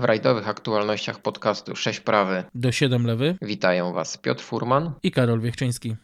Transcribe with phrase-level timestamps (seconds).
[0.00, 2.44] W rajdowych aktualnościach podcastu 6 prawy.
[2.54, 3.36] Do 7 lewy.
[3.42, 4.92] Witają Was Piotr Furman.
[5.02, 5.96] I Karol Wiechczyński.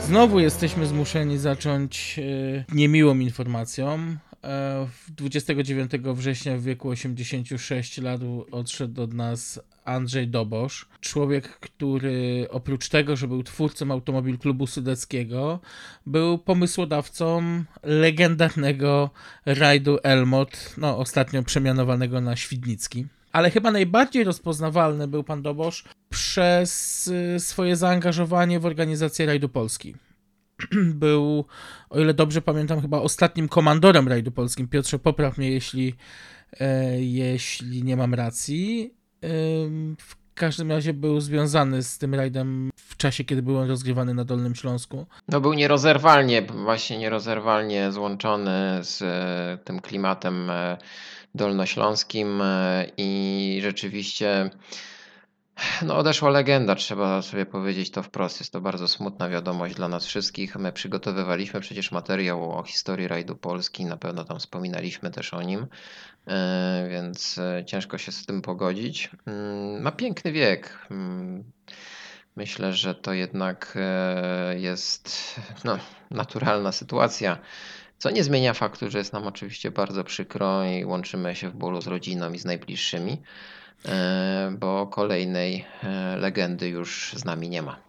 [0.00, 3.98] Znowu jesteśmy zmuszeni zacząć e, niemiłą informacją.
[5.08, 10.88] 29 e, września w wieku 86 lat odszedł od nas Andrzej Dobosz.
[11.00, 15.60] Człowiek, który oprócz tego, że był twórcą Automobil Klubu Sudeckiego,
[16.06, 17.42] był pomysłodawcą
[17.82, 19.10] legendarnego
[19.46, 23.06] rajdu Elmot, no ostatnio przemianowanego na Świdnicki.
[23.32, 29.94] Ale chyba najbardziej rozpoznawalny był pan Dobosz przez y, swoje zaangażowanie w organizację rajdu Polski.
[30.94, 31.44] był,
[31.90, 34.68] o ile dobrze pamiętam, chyba ostatnim komandorem rajdu polskim.
[34.68, 35.94] Piotrze, popraw mnie, jeśli,
[36.60, 38.94] e, jeśli nie mam racji.
[39.98, 44.24] W każdym razie był związany z tym rajdem w czasie, kiedy był on rozgrywany na
[44.24, 45.06] Dolnym Śląsku.
[45.28, 50.76] No był nierozerwalnie, właśnie nierozerwalnie złączony z e, tym klimatem e,
[51.34, 52.42] dolnośląskim
[52.96, 54.50] i rzeczywiście
[55.82, 58.40] no odeszła legenda, trzeba sobie powiedzieć to wprost.
[58.40, 60.56] Jest to bardzo smutna wiadomość dla nas wszystkich.
[60.56, 65.66] My przygotowywaliśmy przecież materiał o historii rajdu Polski, na pewno tam wspominaliśmy też o nim,
[66.26, 69.10] e, więc e, ciężko się z tym pogodzić.
[69.26, 70.86] Mm, ma piękny wiek.
[70.90, 71.44] Mm,
[72.36, 75.78] myślę, że to jednak e, jest no,
[76.10, 77.38] naturalna sytuacja.
[77.98, 81.80] Co nie zmienia faktu, że jest nam oczywiście bardzo przykro i łączymy się w bólu
[81.80, 83.22] z rodziną i z najbliższymi.
[83.88, 87.80] E, bo kolejnej e, legendy już z nami nie ma.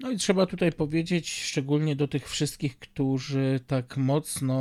[0.00, 4.54] No i trzeba tutaj powiedzieć, szczególnie do tych wszystkich, którzy tak mocno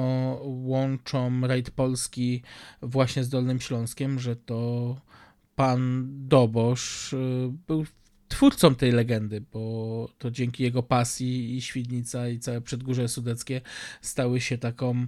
[0.43, 2.41] łączą rajd Polski
[2.81, 4.95] właśnie z Dolnym Śląskiem, że to
[5.55, 7.17] pan Dobosz e,
[7.67, 7.85] był
[8.27, 13.61] twórcą tej legendy, bo to dzięki jego pasji i Świdnica i całe Przedgórze Sudeckie
[14.01, 15.07] stały się taką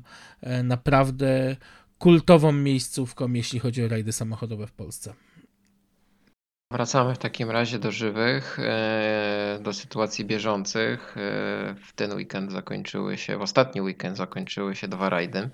[0.64, 1.56] naprawdę
[2.04, 5.14] kultową miejscówką, jeśli chodzi o rajdy samochodowe w Polsce.
[6.74, 11.18] Wracamy w takim razie do żywych, e, do sytuacji bieżących.
[11.18, 11.20] E,
[11.76, 15.50] w ten weekend zakończyły się, w ostatni weekend zakończyły się dwa rajdy.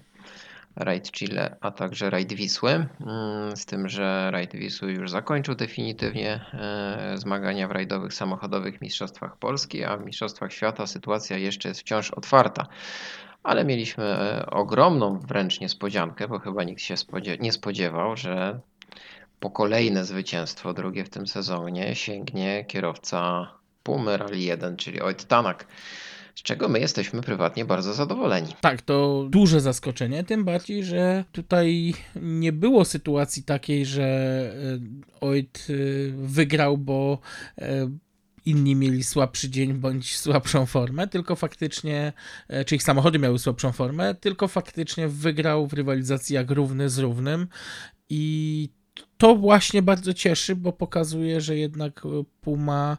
[0.75, 2.71] Rajd Chile, a także rajd Wisły.
[2.71, 9.37] Mm, z tym, że rajd Wisły już zakończył definitywnie e, zmagania w rajdowych samochodowych Mistrzostwach
[9.37, 12.67] Polski, a w Mistrzostwach Świata sytuacja jeszcze jest wciąż otwarta.
[13.43, 14.17] Ale mieliśmy
[14.51, 16.95] ogromną wręcz niespodziankę, bo chyba nikt się
[17.39, 18.59] nie spodziewał, że
[19.39, 23.51] po kolejne zwycięstwo, drugie w tym sezonie, sięgnie kierowca
[23.83, 25.67] Pumy Rally 1, czyli Oit Tanak
[26.39, 28.55] z czego my jesteśmy prywatnie bardzo zadowoleni.
[28.61, 35.67] Tak, to duże zaskoczenie, tym bardziej, że tutaj nie było sytuacji takiej, że e, Oit
[35.69, 35.73] e,
[36.27, 37.19] wygrał, bo
[37.57, 37.89] e,
[38.45, 42.13] inni mieli słabszy dzień bądź słabszą formę, tylko faktycznie,
[42.65, 47.47] czy ich samochody miały słabszą formę, tylko faktycznie wygrał w rywalizacji jak równy z równym
[48.09, 48.69] i
[49.17, 52.01] to właśnie bardzo cieszy, bo pokazuje, że jednak
[52.41, 52.97] Puma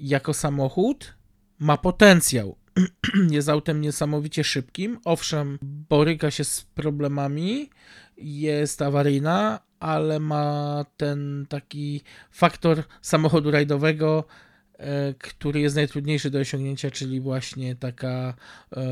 [0.00, 1.14] jako samochód
[1.58, 2.56] ma potencjał.
[3.30, 4.98] jest autem niesamowicie szybkim.
[5.04, 7.70] Owszem, boryka się z problemami,
[8.16, 12.00] jest awaryjna, ale ma ten taki
[12.30, 14.24] faktor samochodu rajdowego,
[14.72, 18.34] e, który jest najtrudniejszy do osiągnięcia, czyli właśnie taka
[18.76, 18.84] e,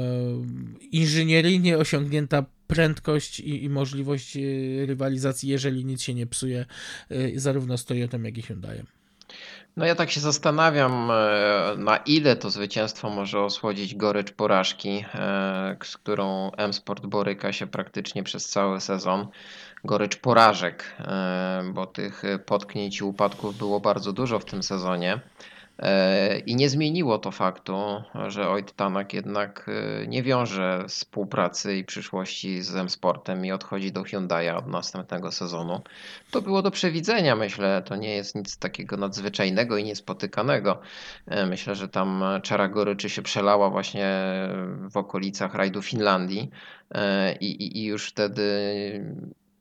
[0.93, 4.41] inżynieryjnie osiągnięta prędkość i, i możliwość e,
[4.87, 6.67] rywalizacji, jeżeli nic się nie psuje,
[7.11, 8.87] e, zarówno z Toyotą, jak i Hyundaiem.
[9.77, 15.05] No ja tak się zastanawiam, e, na ile to zwycięstwo może osłodzić gorycz porażki,
[15.85, 19.27] z którą M-Sport boryka się praktycznie przez cały sezon.
[19.85, 20.97] Gorycz porażek,
[21.73, 25.21] bo tych potknięć i upadków było bardzo dużo w tym sezonie.
[25.81, 31.85] E, I nie zmieniło to faktu, że Oit Tanak jednak e, nie wiąże współpracy i
[31.85, 35.81] przyszłości z M-Sportem i odchodzi do Hyundai'a od następnego sezonu.
[36.31, 37.83] To było do przewidzenia, myślę.
[37.87, 40.81] To nie jest nic takiego nadzwyczajnego i niespotykanego.
[41.27, 44.09] E, myślę, że tam czara goryczy się przelała właśnie
[44.91, 46.51] w okolicach rajdu Finlandii
[47.41, 48.45] i, i, i już wtedy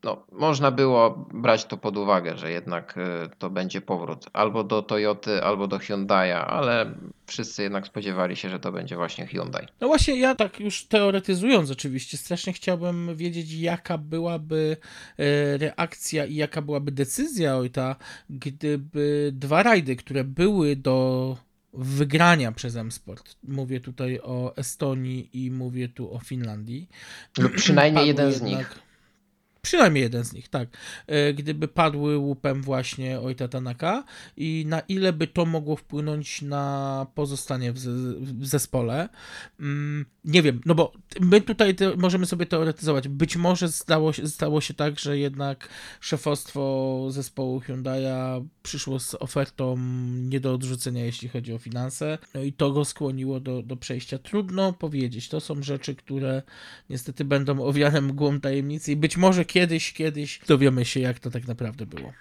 [0.04, 4.82] no, można było brać to pod uwagę, że jednak y, to będzie powrót albo do
[4.82, 6.94] Toyoty, albo do Hyundai'a, ale
[7.26, 9.68] wszyscy jednak spodziewali się, że to będzie właśnie Hyundai.
[9.82, 14.78] No właśnie, ja tak już teoretyzując oczywiście, strasznie chciałbym wiedzieć, jaka byłaby
[15.20, 17.96] y, reakcja i jaka byłaby decyzja Ojta,
[18.30, 21.38] gdyby dwa rajdy, które były do
[21.74, 23.36] wygrania przez M-Sport.
[23.44, 26.90] Mówię tutaj o Estonii i mówię tu o Finlandii.
[27.38, 28.89] Lub przynajmniej jeden z nich
[29.62, 30.70] Przynajmniej jeden z nich, tak.
[31.08, 34.04] E, gdyby padły łupem właśnie Ojta Tanaka
[34.38, 39.10] i na ile by to mogło wpłynąć na pozostanie w, w zespole.
[39.60, 43.08] Mm, nie wiem, no bo my tutaj te, możemy sobie teoretyzować.
[43.08, 45.70] Być może stało, stało się tak, że jednak
[46.00, 49.78] szefostwo zespołu Hyundai'a przyszło z ofertą
[50.30, 54.18] nie do odrzucenia, jeśli chodzi o finanse, no i to go skłoniło do, do przejścia.
[54.18, 55.30] Trudno powiedzieć.
[55.30, 56.42] To są rzeczy, które
[56.90, 61.48] niestety będą owiane mgłą tajemnicy i być może kiedyś, kiedyś dowiemy się, jak to tak
[61.48, 62.14] naprawdę było.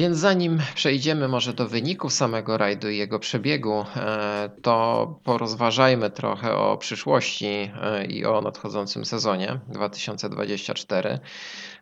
[0.00, 6.56] Więc zanim przejdziemy może do wyników samego rajdu i jego przebiegu, e, to porozważajmy trochę
[6.56, 7.46] o przyszłości
[7.82, 11.18] e, i o nadchodzącym sezonie 2024.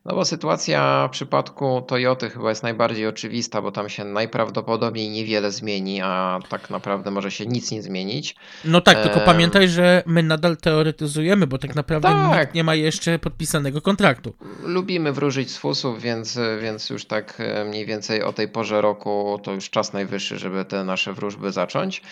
[0.04, 5.52] No bo sytuacja w przypadku Toyoty chyba jest najbardziej oczywista, bo tam się najprawdopodobniej niewiele
[5.52, 8.36] zmieni, a tak naprawdę może się nic nie zmienić.
[8.64, 12.40] No tak, tylko pamiętaj, że my nadal teoretyzujemy, bo tak naprawdę tak.
[12.40, 14.34] nikt nie ma jeszcze podpisanego kontraktu.
[14.62, 19.40] Lubimy wróżyć z fusów, więc, więc już tak e, mniej więcej o tej porze roku
[19.42, 22.02] to już czas najwyższy, żeby te nasze wróżby zacząć.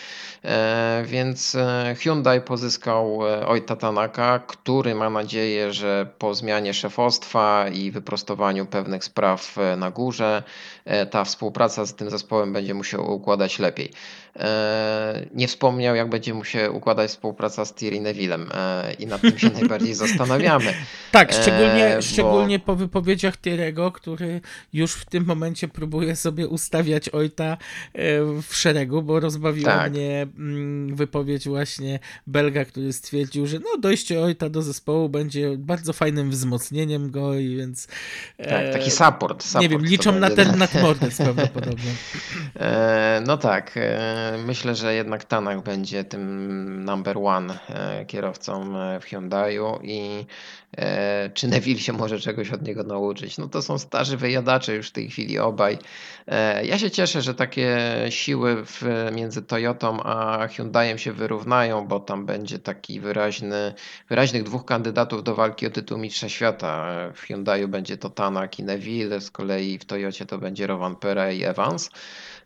[0.43, 7.91] E, więc e, Hyundai pozyskał Ojta Tanaka, który ma nadzieję, że po zmianie szefostwa i
[7.91, 10.76] wyprostowaniu pewnych spraw e, na górze, e,
[11.11, 13.91] ta współpraca z tym zespołem będzie mu się układać lepiej.
[14.39, 18.49] E, nie wspomniał, jak będzie mu się układać współpraca z Thierry Nevillem
[18.99, 20.73] i nad tym się najbardziej zastanawiamy.
[21.11, 22.01] Tak, szczególnie, bo...
[22.01, 24.41] szczególnie po wypowiedziach Thierry'ego, który
[24.73, 27.57] już w tym momencie próbuje sobie ustawiać Ojta
[28.47, 29.91] w szeregu, bo rozbawiła tak.
[29.91, 35.93] mnie mm, wypowiedź właśnie Belga, który stwierdził, że no dojście Ojta do zespołu będzie bardzo
[35.93, 37.87] fajnym wzmocnieniem go i więc...
[38.37, 39.43] Tak, taki support.
[39.43, 41.91] support nie wiem, liczą na ten, na ten mordes prawdopodobnie.
[42.55, 49.05] E, no tak, e, myślę, że jednak Tanak będzie tym number one e, kierowcą w
[49.05, 50.25] Hyundaiu i
[51.33, 53.37] czy Neville się może czegoś od niego nauczyć.
[53.37, 55.77] No to są starzy wyjadacze już w tej chwili obaj.
[56.27, 57.77] E, ja się cieszę, że takie
[58.09, 63.73] siły w, między Toyotą a Hyundaiem się wyrównają, bo tam będzie taki wyraźny,
[64.09, 66.87] wyraźnych dwóch kandydatów do walki o tytuł Mistrza Świata.
[67.13, 71.35] W Hyundaiu będzie to Tanak i Neville, z kolei w Toyocie to będzie Rowan Pere
[71.35, 71.89] i Evans.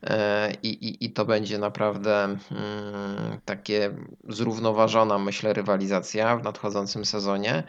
[0.04, 2.40] E, I, i, I to będzie naprawdę mm,
[3.46, 3.92] takie
[4.30, 7.64] zrównoważona, myślę, rywalizacja w nadchodzącym sezonie.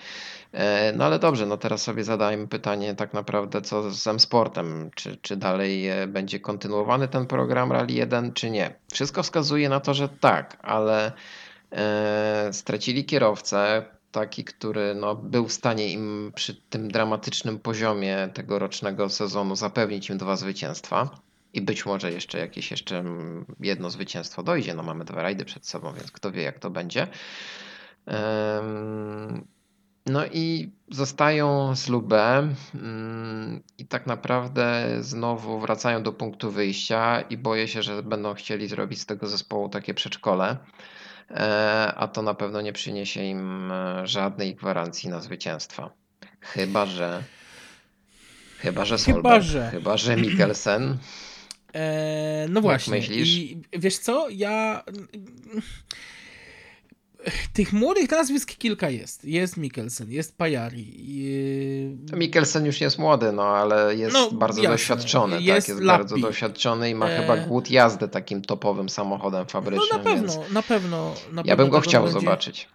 [0.52, 5.16] E, no ale dobrze, no teraz sobie zadajmy pytanie tak naprawdę co z M-Sportem, czy,
[5.16, 8.74] czy dalej e, będzie kontynuowany ten program Rally 1, czy nie.
[8.92, 11.12] Wszystko wskazuje na to, że tak, ale
[12.52, 19.56] stracili kierowcę, taki, który no, był w stanie im przy tym dramatycznym poziomie tegorocznego sezonu
[19.56, 21.10] zapewnić im dwa zwycięstwa.
[21.52, 24.74] I być może jeszcze jakieś jeszcze mm, jedno zwycięstwo dojdzie.
[24.74, 27.06] No mamy dwa rajdy przed sobą, więc kto wie jak to będzie.
[30.06, 37.36] No i zostają z Lubę mm, i tak naprawdę znowu wracają do punktu wyjścia i
[37.36, 40.56] boję się, że będą chcieli zrobić z tego zespołu takie przedszkole,
[41.30, 45.90] e, a to na pewno nie przyniesie im e, żadnej gwarancji na zwycięstwa.
[46.40, 47.22] Chyba, że
[48.58, 50.98] chyba, że Solberg, chyba, że, chyba, że Mikkelsen.
[51.74, 52.90] Eee, no właśnie.
[52.90, 53.28] myślisz?
[53.28, 54.84] I wiesz co, ja
[57.52, 59.24] tych młodych nazwisk kilka jest.
[59.24, 60.86] Jest Mikkelsen, jest Pajari.
[62.12, 64.74] Mikkelsen już jest młody, no ale jest no, bardzo jasne.
[64.74, 65.36] doświadczony.
[65.36, 65.44] Tak?
[65.44, 65.76] Jest, tak?
[65.76, 67.20] jest bardzo doświadczony i ma e...
[67.20, 69.88] chyba głód jazdy takim topowym samochodem fabrycznym.
[69.92, 70.52] No na pewno, więc...
[70.52, 71.14] na pewno.
[71.32, 72.20] Na ja bym go chciał będzie...
[72.20, 72.68] zobaczyć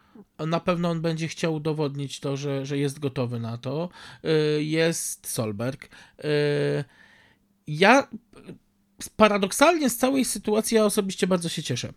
[0.47, 3.89] na pewno on będzie chciał udowodnić to, że, że jest gotowy na to.
[4.23, 4.29] E,
[4.61, 5.89] jest Solberg.
[6.19, 6.27] E,
[7.67, 8.07] ja
[9.15, 11.93] paradoksalnie z całej sytuacji ja osobiście bardzo się cieszę.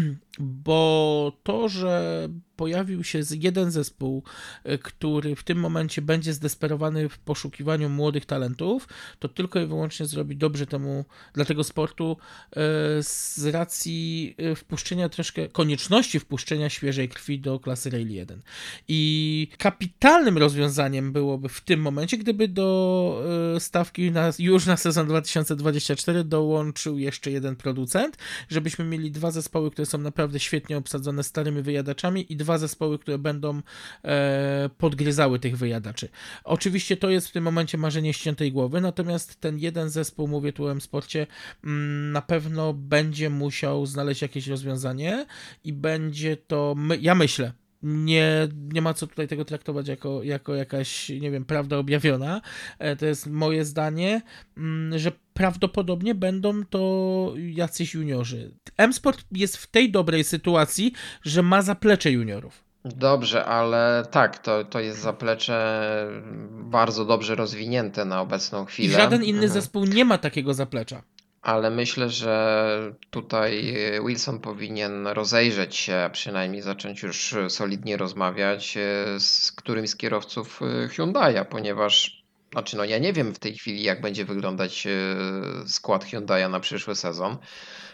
[0.38, 4.22] Bo to, że pojawił się jeden zespół,
[4.64, 10.06] e, który w tym momencie będzie zdesperowany w poszukiwaniu młodych talentów, to tylko i wyłącznie
[10.06, 12.16] zrobi dobrze temu dla tego sportu
[12.50, 12.56] e,
[13.02, 18.42] z racji e, wpuszczenia troszkę konieczności wpuszczenia świeżej krwi do klasy Rail 1.
[18.88, 22.74] I kapitalnym rozwiązaniem byłoby w tym momencie, gdyby do
[23.58, 28.16] stawki na, już na sezon 2024 dołączył jeszcze jeden producent,
[28.48, 33.18] żebyśmy mieli dwa zespoły, które są naprawdę świetnie obsadzone starymi wyjadaczami i dwa zespoły, które
[33.18, 33.60] będą
[34.04, 36.08] e, podgryzały tych wyjadaczy.
[36.44, 40.64] Oczywiście to jest w tym momencie marzenie ściętej głowy, natomiast ten jeden zespół, mówię tu
[40.64, 41.26] o M-Sporcie,
[41.64, 45.26] mm, na pewno będzie musiał znaleźć jakieś rozwiązanie
[45.64, 47.52] i będzie to, my, ja myślę,
[47.84, 52.40] nie, nie ma co tutaj tego traktować jako, jako jakaś, nie wiem, prawda objawiona.
[52.78, 54.22] E, to jest moje zdanie,
[54.56, 58.54] mm, że prawdopodobnie będą to jacyś juniorzy.
[58.76, 62.64] M-Sport jest w tej dobrej sytuacji, że ma zaplecze juniorów.
[62.84, 65.76] Dobrze, ale tak, to, to jest zaplecze
[66.50, 68.96] bardzo dobrze rozwinięte na obecną I chwilę.
[68.96, 69.52] żaden inny Mhm.
[69.52, 71.02] zespół nie ma takiego zaplecza.
[71.44, 73.74] Ale myślę, że tutaj
[74.06, 78.80] Wilson powinien rozejrzeć się, przynajmniej zacząć już solidnie rozmawiać e,
[79.20, 83.82] z którymś z kierowców e, Hyundai'a, ponieważ znaczy no ja nie wiem w tej chwili
[83.82, 84.90] jak będzie wyglądać e,
[85.68, 87.36] skład Hyundai'a na przyszły sezon,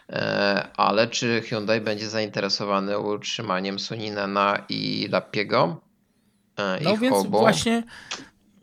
[0.09, 5.81] e, ale czy Hyundai będzie zainteresowany utrzymaniem Suninena i Lappiego?
[6.57, 7.39] e, No więc obu?
[7.39, 7.83] właśnie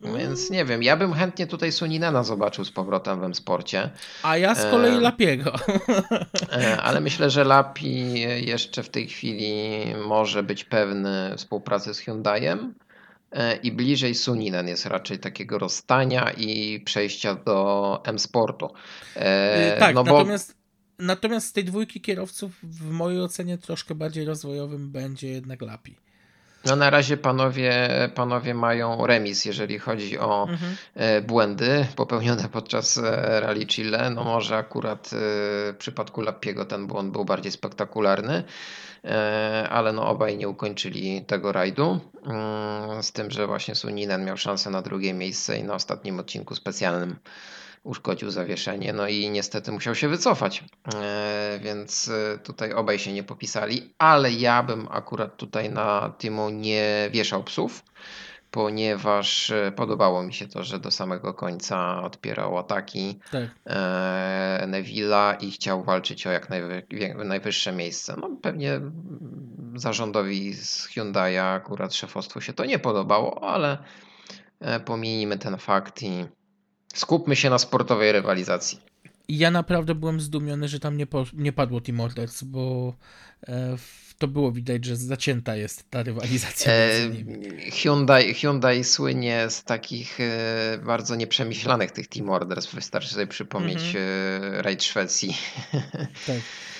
[0.01, 3.89] Więc nie wiem, ja bym chętnie tutaj Suninena zobaczył z powrotem w M-Sporcie.
[4.23, 5.01] A ja z kolei Em.
[5.01, 5.53] Lapiego.
[6.51, 8.13] E, Ale myślę, że Lapi
[8.45, 12.73] jeszcze w tej chwili może być pewny współpracy z Hyundaiem
[13.31, 18.69] e, i bliżej Suninen jest raczej takiego rozstania i przejścia do M-Sportu.
[19.15, 20.55] E, tak, no bo natomiast,
[20.99, 25.95] natomiast z tej dwójki kierowców w mojej ocenie troszkę bardziej rozwojowym będzie jednak Lapi.
[26.65, 30.75] No na razie panowie, panowie mają remis, jeżeli chodzi o Mhm.
[30.95, 34.09] e, błędy popełnione podczas e, Rally Chile.
[34.09, 35.09] No może akurat e,
[35.73, 38.43] w przypadku Lappiego ten błąd był bardziej spektakularny,
[39.69, 41.99] ale no obaj nie ukończyli tego rajdu.
[42.25, 46.55] Mm, Z tym, że właśnie Suninen miał szansę na drugie miejsce i na ostatnim odcinku
[46.55, 47.15] specjalnym
[47.87, 50.63] uszkodził zawieszenie, no i niestety musiał się wycofać,
[50.95, 56.49] E, więc e, tutaj obaj się nie popisali, ale ja bym akurat tutaj na Timu
[56.49, 57.83] nie wieszał psów,
[58.51, 63.49] ponieważ e, podobało mi się to, że do samego końca odpierał ataki Tak.
[64.67, 66.49] Neville'a i chciał walczyć o jak
[67.25, 68.15] najwyższe miejsce.
[68.21, 68.81] No pewnie
[69.75, 73.77] zarządowi z Hyundai'a akurat szefostwu się to nie podobało, ale
[74.85, 76.25] pomijmy ten fakt i
[76.99, 78.79] skupmy się na sportowej rywalizacji.
[79.29, 82.93] Ja naprawdę byłem zdumiony, że tam nie, po, nie padło Team Orders, bo
[83.47, 83.77] e,
[84.17, 87.09] to było widać, że zacięta jest ta rywalizacja E.
[87.71, 92.73] Hyundai, Hyundai słynie z takich e, bardzo nieprzemyślanych tych team orders.
[92.73, 95.37] Wystarczy sobie przypomnieć e, rajd Szwecji.
[96.27, 96.35] Tak.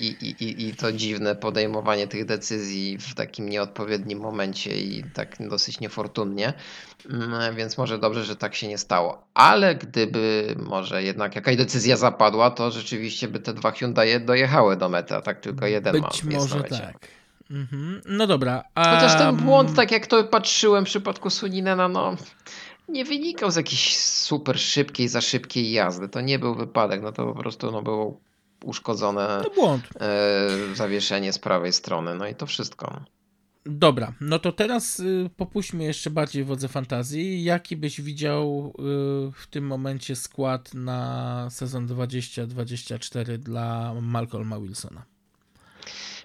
[0.00, 5.80] I, i, i- to dziwne podejmowanie tych decyzji w takim nieodpowiednim momencie i tak dosyć
[5.80, 6.52] niefortunnie.
[7.10, 9.24] Mm, Więc może dobrze, że tak się nie stało.
[9.34, 14.88] Ale gdyby może jednak jakaś decyzja zapadła, to rzeczywiście by te dwa Hyundai dojechały do
[14.88, 17.08] mety, a tak tylko jeden ma, Być jest na może tak.
[17.50, 18.00] Mhm.
[18.06, 18.64] No dobra.
[18.74, 18.94] A...
[18.94, 22.16] Chociaż ten błąd, tak jak to patrzyłem w przypadku Suninena, no
[22.88, 26.08] nie wynikał z jakiejś super szybkiej, za szybkiej jazdy.
[26.08, 28.20] To nie był wypadek, no to po prostu no, było
[28.64, 29.42] uszkodzone
[30.00, 33.00] e, zawieszenie z prawej strony, no i to wszystko.
[33.66, 37.44] Dobra, no to teraz y, popuśćmy jeszcze bardziej wodze fantazji.
[37.44, 38.82] Jaki byś widział y,
[39.32, 45.02] w tym momencie skład na sezon 2024 dla Malcolma Wilsona?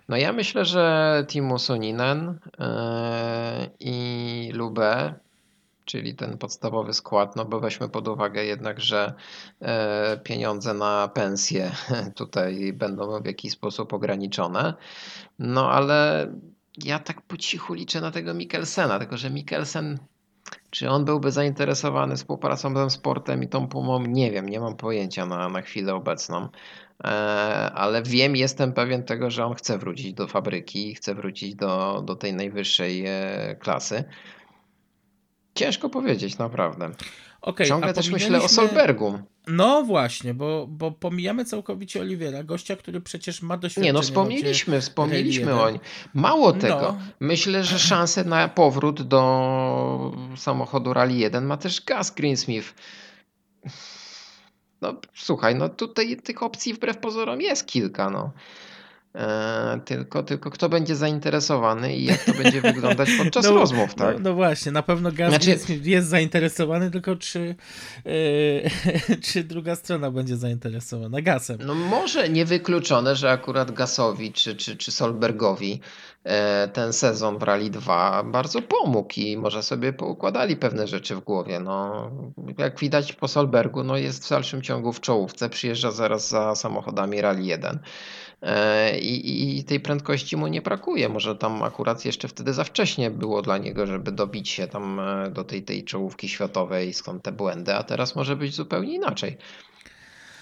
[0.09, 5.13] No ja myślę, że Timo Suninen e, i Lube,
[5.89, 9.13] czyli ten podstawowy skład, no bo weźmy pod uwagę jednak, że
[9.61, 11.71] e, pieniądze na pensje
[12.15, 14.73] tutaj będą w jakiś sposób ograniczone.
[15.39, 16.27] No ale
[16.83, 19.99] ja tak po cichu liczę na tego Mikkelsena, tylko że Mikkelsen,
[20.69, 24.05] czy on byłby zainteresowany współpracą z sportem i tą pumą?
[24.05, 26.47] Nie wiem, nie mam pojęcia na, na chwilę obecną.
[27.03, 27.07] E,
[27.73, 32.15] ale wiem, jestem pewien tego, że on chce wrócić do fabryki, chce wrócić do, do
[32.15, 34.03] tej najwyższej e, klasy.
[35.59, 36.89] Ciężko powiedzieć, naprawdę.
[37.41, 39.19] Okej, Ciągle też myślę o Solbergu.
[39.47, 43.85] No właśnie, bo, bo pomijamy całkowicie Oliwiera, gościa, który przecież ma doświadczenie.
[43.85, 45.73] Nie, no wspomnieliśmy, wspomnieliśmy o 1.
[45.73, 45.81] nim.
[46.13, 46.59] Mało No.
[46.59, 52.73] tego, myślę, że szansę na powrót do samochodu Rally 1 ma też Gus Greensmith.
[54.81, 58.31] No słuchaj, no tutaj tych opcji wbrew pozorom jest kilka, no.
[59.15, 64.15] E, tylko, tylko kto będzie zainteresowany i jak to będzie wyglądać podczas No, rozmów, tak?
[64.15, 67.55] No, no właśnie, na pewno Gaz Znaczy- jest, jest zainteresowany, tylko czy,
[68.05, 68.63] yy,
[69.31, 71.57] czy druga strona będzie zainteresowana Gasem.
[71.65, 75.81] No może niewykluczone, że akurat Gasowi czy, czy, czy Solbergowi
[76.23, 81.19] e, ten sezon w Rally 2 bardzo pomógł i może sobie poukładali pewne rzeczy w
[81.19, 81.59] głowie.
[81.59, 82.11] No,
[82.57, 87.21] jak widać po Solbergu, no jest w dalszym ciągu w czołówce, przyjeżdża zaraz za samochodami
[87.21, 87.79] Rally 1.
[88.41, 91.09] E, I, I tej prędkości mu nie brakuje.
[91.09, 95.31] Może tam akurat jeszcze wtedy za wcześnie było dla niego, żeby dobić się tam e,
[95.31, 99.37] do tej, tej czołówki światowej, skąd te błędy, a teraz może być zupełnie inaczej.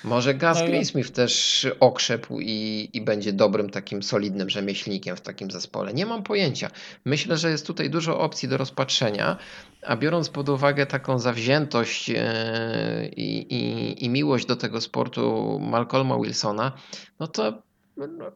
[0.04, 5.52] Może Gaz No, Greensmith też okrzepł i, i będzie dobrym takim solidnym rzemieślnikiem w takim
[5.52, 5.94] zespole.
[5.94, 6.70] Nie mam pojęcia.
[7.06, 9.38] Myślę, że jest tutaj dużo opcji do rozpatrzenia,
[9.82, 16.18] a biorąc pod uwagę taką zawziętość e, i, i, i miłość do tego sportu Malcolma
[16.18, 16.72] Wilsona,
[17.20, 17.67] no to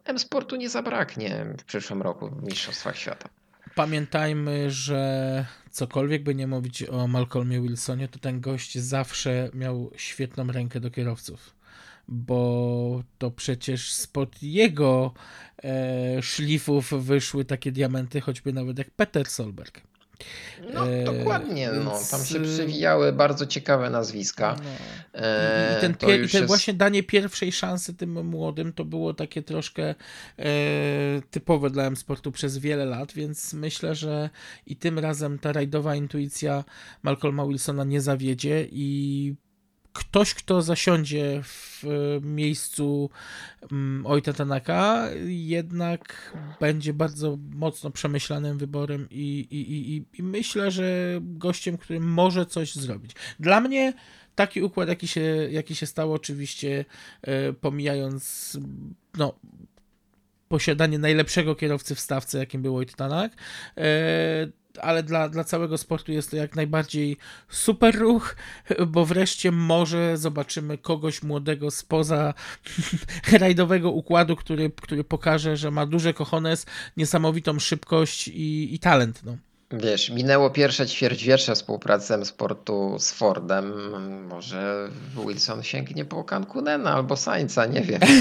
[0.06, 3.30] M-Sportu nie zabraknie w przyszłym roku w Mistrzostwach Świata.
[3.75, 10.48] Pamiętajmy, że cokolwiek by nie mówić o Malcolmie Wilsonie, to ten gość zawsze miał świetną
[10.48, 11.62] rękę do kierowców
[12.08, 15.13] bo to przecież spod jego
[15.63, 19.82] e, szlifów wyszły takie diamenty, choćby nawet jak Peter Solberg.
[20.74, 21.72] No, e, dokładnie.
[21.72, 24.56] No, tam się przewijały bardzo ciekawe nazwiska.
[24.63, 24.70] No.
[25.13, 26.48] I, I, ten, pier- i ten jest...
[26.48, 29.96] właśnie danie pierwszej szansy tym młodym to było takie troszkę e,
[31.32, 34.30] typowe dla M-Sportu przez wiele lat, więc myślę, że
[34.66, 36.63] i tym razem ta rajdowa intuicja
[37.04, 39.36] Malcolma Wilsona nie zawiedzie i
[39.93, 41.83] ktoś, kto zasiądzie w
[42.21, 43.10] miejscu
[43.71, 51.19] mm, Ojta Tanaka, jednak będzie bardzo mocno przemyślanym wyborem i, i, i, i myślę, że
[51.21, 53.12] gościem, który może coś zrobić.
[53.39, 53.93] Dla mnie
[54.36, 55.21] taki układ, jaki się,
[55.51, 56.86] jaki się stało, oczywiście
[57.21, 58.57] e, pomijając
[59.17, 59.33] no,
[60.48, 63.31] posiadanie najlepszego kierowcy w stawce, jakim był Ojt Tanak,
[63.77, 64.48] e,
[64.82, 67.18] ale dla, dla całego sportu jest to jak najbardziej
[67.50, 68.36] super ruch,
[68.88, 72.34] bo wreszcie może zobaczymy kogoś młodego spoza
[73.40, 76.66] rajdowego układu, który, który pokaże, że ma duże cojones,
[76.98, 79.24] niesamowitą szybkość i, i talent.
[79.24, 79.38] No.
[79.74, 83.74] Wiesz, minęło pierwsze ćwierćwiecze współpracy sportu z Fordem.
[84.28, 84.90] Może
[85.25, 88.01] Wilson sięgnie po Cancunena albo Sainza, nie wiem.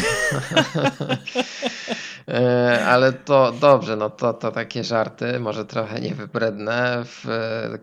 [2.31, 7.25] E, ale to dobrze, no to, to takie żarty, może trochę niewybredne w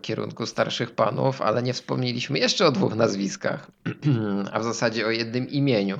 [0.02, 3.66] kierunku starszych panów, ale nie wspomnieliśmy jeszcze o dwóch nazwiskach,
[4.52, 5.98] a w zasadzie o jednym imieniu,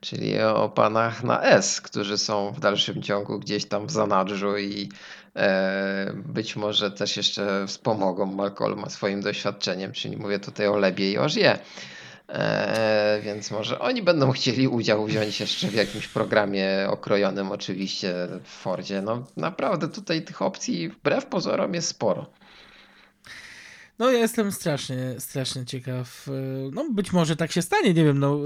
[0.00, 4.88] czyli o panach na S, którzy są w dalszym ciągu gdzieś tam w zanadrzu i
[5.36, 11.18] e, być może też jeszcze wspomogą Malcolma swoim doświadczeniem, czyli mówię tutaj o Lebie i
[11.18, 11.58] o Żyje.
[12.28, 18.48] Eee, więc może oni będą chcieli udział wziąć jeszcze w jakimś programie okrojonym oczywiście w
[18.48, 19.02] Fordzie.
[19.02, 22.26] No naprawdę tutaj tych opcji wbrew pozorom jest sporo.
[23.98, 26.28] No ja jestem strasznie, strasznie ciekaw.
[26.28, 26.32] E,
[26.72, 28.38] no być może tak się stanie, nie wiem, no e,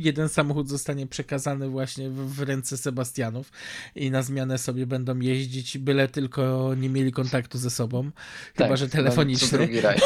[0.00, 3.52] jeden samochód zostanie przekazany właśnie w, ręce Sebastianów
[3.94, 8.10] i na zmianę sobie będą jeździć, byle tylko nie mieli kontaktu ze sobą,
[8.54, 9.58] tak, chyba że telefoniczny.
[9.58, 9.98] drugi raj.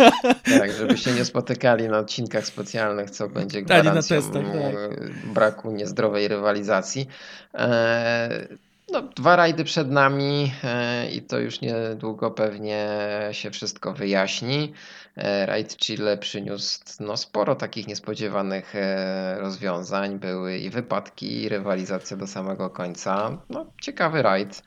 [0.58, 5.32] tak, żeby się nie spotykali na odcinkach specjalnych, co będzie gwarancją na testach, tak.
[5.34, 7.06] braku niezdrowej rywalizacji.
[7.54, 8.58] Eee,
[8.92, 12.88] no, dwa rajdy przed nami e, i to już niedługo pewnie
[13.32, 14.72] się wszystko wyjaśni.
[15.16, 20.18] E, rajd Chile przyniósł no, sporo takich niespodziewanych e, rozwiązań.
[20.18, 23.38] Były i wypadki, i rywalizacja do samego końca.
[23.50, 24.62] No, ciekawy rajd.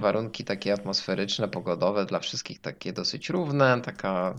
[0.00, 3.80] Warunki takie atmosferyczne, pogodowe dla wszystkich takie dosyć równe.
[3.80, 4.34] Taka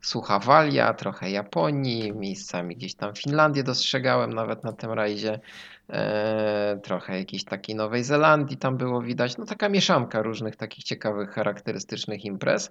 [0.00, 5.40] sucha walia, trochę Japonii, miejscami gdzieś tam Finlandię dostrzegałem nawet na tym rajdzie.
[5.92, 9.38] E, trochę jakiejś takiej Nowej Zelandii tam było widać.
[9.38, 12.70] No taka mieszanka różnych takich ciekawych, charakterystycznych imprez.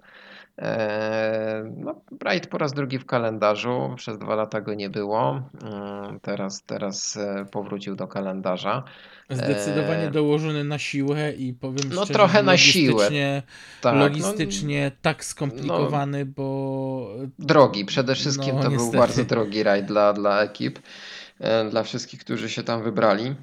[0.58, 5.42] E, no, Pride po raz drugi w kalendarzu, przez dwa lata go nie było.
[5.62, 8.82] Mm, teraz, teraz e, powrócił do kalendarza.
[9.30, 13.08] Zdecydowanie dołożony na siłę i powiem no, szczerze, trochę na siłę.
[13.80, 17.08] Tak, logistycznie no, tak skomplikowany, no, bo...
[17.38, 18.90] Drogi, przede wszystkim no, to niestety.
[18.90, 20.78] był bardzo drogi rajd dla, dla ekip.
[21.40, 23.34] E, dla wszystkich, którzy się tam wybrali.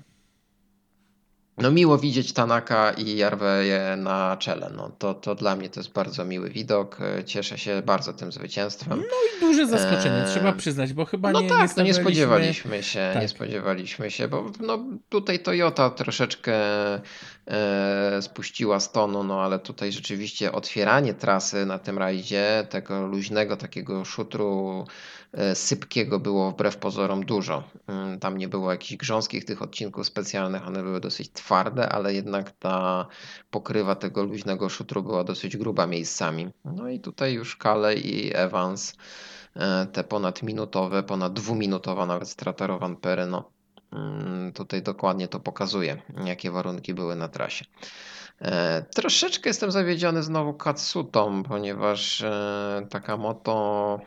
[1.57, 4.71] No miło widzieć Tanaka i Jarweję na czele.
[4.75, 6.97] No, to, to dla mnie to jest bardzo miły widok.
[7.01, 8.99] E, cieszę się bardzo tym zwycięstwem.
[8.99, 10.27] No i duże zaskoczenie, e...
[10.33, 13.21] trzeba przyznać, bo chyba no nie, tak, nie, no nie spodziewaliśmy się, tak.
[13.21, 14.79] nie spodziewaliśmy się, bo no,
[15.09, 16.55] tutaj Toyota troszeczkę
[17.47, 23.57] e, spuściła z tonu, no ale tutaj rzeczywiście otwieranie trasy na tym rajdzie, tego luźnego
[23.57, 24.85] takiego szutru
[25.53, 27.63] sypkiego było wbrew pozorom dużo.
[27.87, 32.51] Mm, tam nie było jakichś grząskich tych odcinków specjalnych, one były dosyć twarde, ale jednak
[32.51, 33.07] ta
[33.51, 36.47] pokrywa tego luźnego szutru była dosyć gruba miejscami.
[36.65, 38.95] No i tutaj już Kale i Evans,
[39.55, 43.51] e, te ponad minutowe, ponad dwuminutowa nawet strata Rowan Pery, no
[43.93, 47.65] mm, tutaj dokładnie to pokazuje, jakie warunki były na trasie.
[48.41, 52.23] E, troszeczkę jestem zawiedziony znowu Katsutą, ponieważ
[52.89, 53.99] taka moto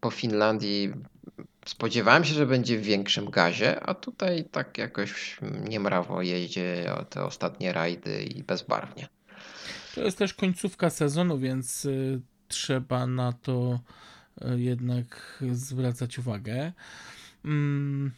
[0.00, 0.92] po Finlandii
[1.66, 6.60] spodziewałem się, że będzie w większym gazie, a tutaj tak jakoś niemrawo jeździ
[7.10, 9.08] te ostatnie rajdy i bezbarwnie.
[9.94, 13.80] To jest też końcówka sezonu, więc y, trzeba na to
[14.42, 16.72] y, jednak zwracać uwagę.
[17.44, 18.10] Mm,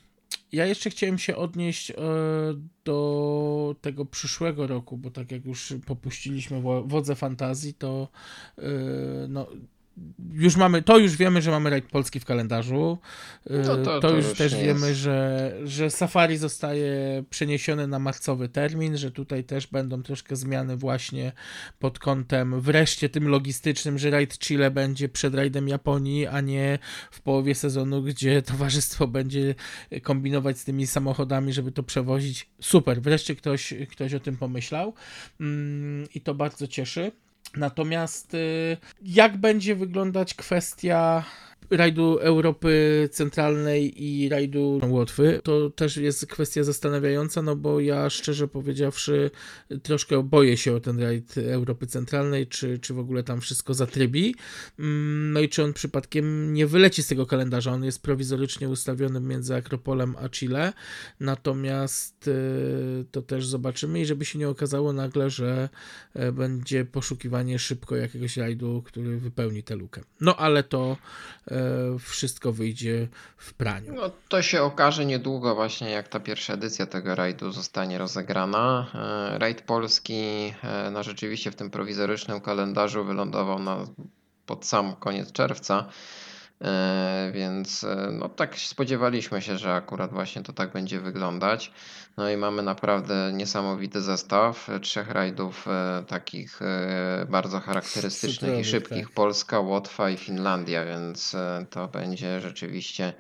[0.53, 1.95] ja jeszcze chciałem się odnieść y,
[2.85, 8.09] do tego przyszłego roku, bo tak jak już popuściliśmy wodze fantazji, to
[9.29, 9.47] no,
[10.33, 12.99] już mamy, to już wiemy, że mamy rajd polski w kalendarzu.
[13.51, 15.01] No to- to, to już już też wiemy, jest.
[15.01, 21.33] że, że Safari zostaje przeniesiony na marcowy termin, że tutaj też będą troszkę zmiany właśnie
[21.79, 26.79] pod kątem wreszcie tym logistycznym, że rajd Chile będzie przed rajdem Japonii, a nie
[27.11, 29.55] w połowie sezonu, gdzie towarzystwo będzie
[30.03, 32.49] kombinować z tymi samochodami, żeby to przewozić.
[32.61, 34.95] Super, wreszcie ktoś, ktoś o tym pomyślał
[35.41, 37.13] mm, i to bardzo cieszy.
[37.57, 41.25] Natomiast y, jak będzie wyglądać kwestia
[41.77, 48.49] rajdu Europy Centralnej i rajdu Łotwy, to też jest kwestia zastanawiająca, no bo ja szczerze
[48.49, 49.31] powiedziawszy
[49.83, 54.35] troszkę boję się o ten rajd Europy Centralnej, czy, czy w ogóle tam wszystko zatrybi.
[54.79, 57.73] Mm, No i czy on przypadkiem nie wyleci z tego kalendarza.
[57.73, 60.73] On jest prowizorycznie ustawiony między Akropolem a Chile,
[61.21, 65.69] natomiast y, to też zobaczymy i żeby się nie okazało nagle, że
[66.15, 70.01] e, będzie poszukiwanie szybko jakiegoś rajdu, który wypełni tę lukę.
[70.21, 70.97] No ale to
[71.47, 71.62] e,
[71.99, 73.95] wszystko wyjdzie w praniu.
[73.95, 78.87] No, to się okaże niedługo właśnie, jak ta pierwsza edycja tego rajdu zostanie rozegrana.
[78.95, 83.87] E, Rajd polski e, no, rzeczywiście w tym prowizorycznym kalendarzu wylądował na,
[84.47, 85.89] pod sam koniec czerwca,
[86.65, 91.73] E, więc no, tak spodziewaliśmy się, że akurat właśnie to tak będzie wyglądać.
[92.17, 98.65] No i mamy naprawdę niesamowity zestaw e, trzech rajdów e, takich e, bardzo charakterystycznych i
[98.65, 99.07] szybkich.
[99.07, 99.15] tak.
[99.15, 101.37] Polska, Łotwa i Finlandia, więc
[101.71, 103.13] to będzie rzeczywiście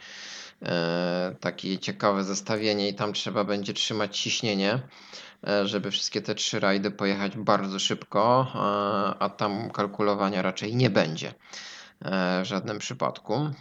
[1.40, 4.78] takie ciekawe zestawienie i tam trzeba będzie trzymać ciśnienie,
[5.64, 8.46] żeby wszystkie te trzy rajdy pojechać bardzo szybko,
[9.18, 11.34] a tam kalkulowania raczej nie będzie
[12.04, 13.34] w żadnym przypadku.
[13.34, 13.52] Mm,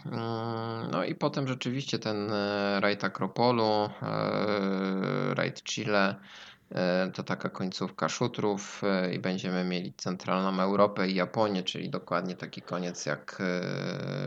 [0.90, 3.64] No i potem rzeczywiście ten e, rajd Akropolu,
[4.02, 6.14] e, rajd Chile,
[6.74, 12.34] e, to taka końcówka szutrów e, i będziemy mieli centralną Europę i Japonię, czyli dokładnie
[12.36, 13.44] taki koniec jak e,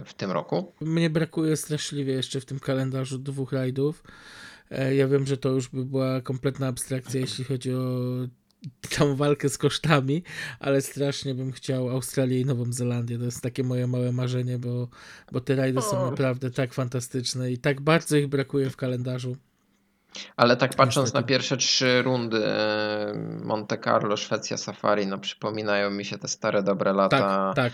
[0.05, 0.73] w tym roku.
[0.81, 4.03] Mnie brakuje straszliwie jeszcze w tym kalendarzu dwóch rajdów.
[4.71, 7.79] E, Ja wiem, że to już by była kompletna abstrakcja, jeśli chodzi o
[8.97, 10.23] tą walkę z kosztami,
[10.59, 13.17] ale strasznie bym chciał Australię i Nową Zelandię.
[13.17, 14.87] To jest takie moje małe marzenie, bo,
[15.31, 19.37] bo te rajdy są naprawdę tak fantastyczne i tak bardzo ich brakuje w kalendarzu.
[20.37, 21.21] Ale tak patrząc Niestety.
[21.23, 26.63] na pierwsze trzy rundy, e, Monte Carlo, Szwecja, Safari, no przypominają mi się te stare
[26.63, 27.73] dobre lata, Tak,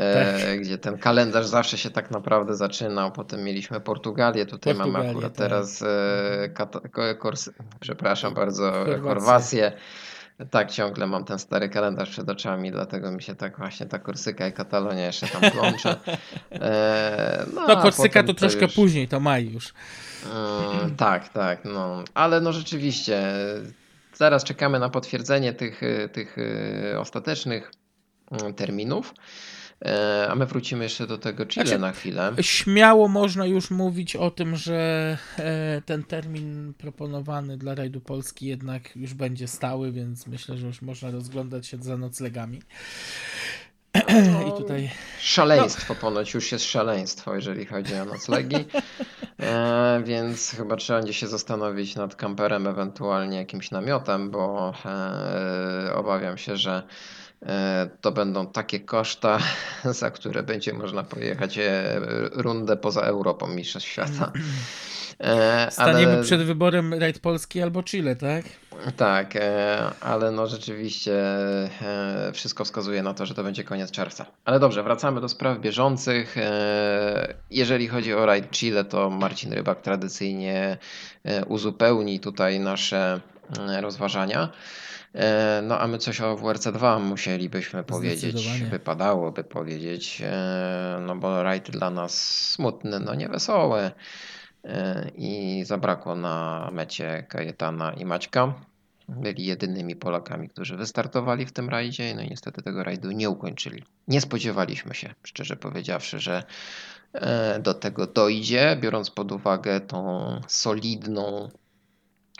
[0.00, 3.12] e, gdzie ten kalendarz zawsze się tak naprawdę zaczynał.
[3.12, 5.38] Potem mieliśmy Portugalię, tutaj mamy Portugalię, akurat tak.
[5.38, 9.00] teraz e, Kata- Ko- Korsy, przepraszam bardzo, Chorwację.
[9.02, 9.72] Chorwację.
[10.50, 14.46] Tak, ciągle mam ten stary kalendarz przed oczami, dlatego mi się tak właśnie ta Korsyka
[14.46, 15.96] i Katalonia jeszcze tam plącze.
[16.52, 19.74] E, No, a Korsyka to troszkę już- później, to maj już.
[20.32, 23.22] Mm, tak, tak, no, ale no rzeczywiście,
[24.14, 25.80] zaraz czekamy na potwierdzenie tych,
[26.12, 27.72] tych y, ostatecznych
[28.42, 29.14] mm, terminów,
[30.28, 32.32] a my wrócimy jeszcze do tego Chile Znaczy, na chwilę.
[32.40, 38.96] Śmiało można już mówić o tym, że e, ten termin proponowany dla rajdu Polski jednak
[38.96, 42.60] już będzie stały, więc myślę, że już można rozglądać się za noclegami.
[44.48, 44.90] I tutaj
[45.20, 48.56] Szaleństwo ponoć już jest szaleństwo, jeżeli chodzi o noclegi,
[49.40, 56.38] e, więc chyba trzeba będzie się zastanowić nad kamperem, ewentualnie jakimś namiotem, bo e, obawiam
[56.38, 57.21] się, że e,
[58.00, 59.38] to będą takie koszta,
[59.84, 62.00] za które będzie można pojechać e,
[62.32, 64.32] rundę poza Europą Mistrzostw Świata.
[65.20, 68.44] E, staniemy ale- przed wyborem rajd Polski albo Chile, tak?
[68.96, 71.12] tak, e, ale no rzeczywiście
[71.82, 74.26] e, wszystko wskazuje na to, że to będzie koniec czerwca.
[74.44, 76.38] Ale dobrze, wracamy do spraw bieżących.
[76.38, 80.76] E, Jeżeli chodzi o rajd Chile, to Marcin Rybak tradycyjnie
[81.24, 83.20] e, uzupełni tutaj nasze
[83.68, 84.48] e, rozważania.
[85.14, 91.70] E, No a my coś o WRC2 musielibyśmy powiedzieć, wypadałoby powiedzieć, e, no bo rajd
[91.70, 92.14] dla nas
[92.50, 93.90] smutny, no niewesoły.
[94.64, 98.54] E, I zabrakło na mecie Kajetana i Maćka.
[99.08, 103.82] Byli jedynymi Polakami, którzy wystartowali w tym rajdzie, no i niestety tego rajdu nie ukończyli.
[104.08, 106.42] Nie spodziewaliśmy się, szczerze powiedziawszy, że
[107.62, 111.48] do tego dojdzie, biorąc pod uwagę tą solidną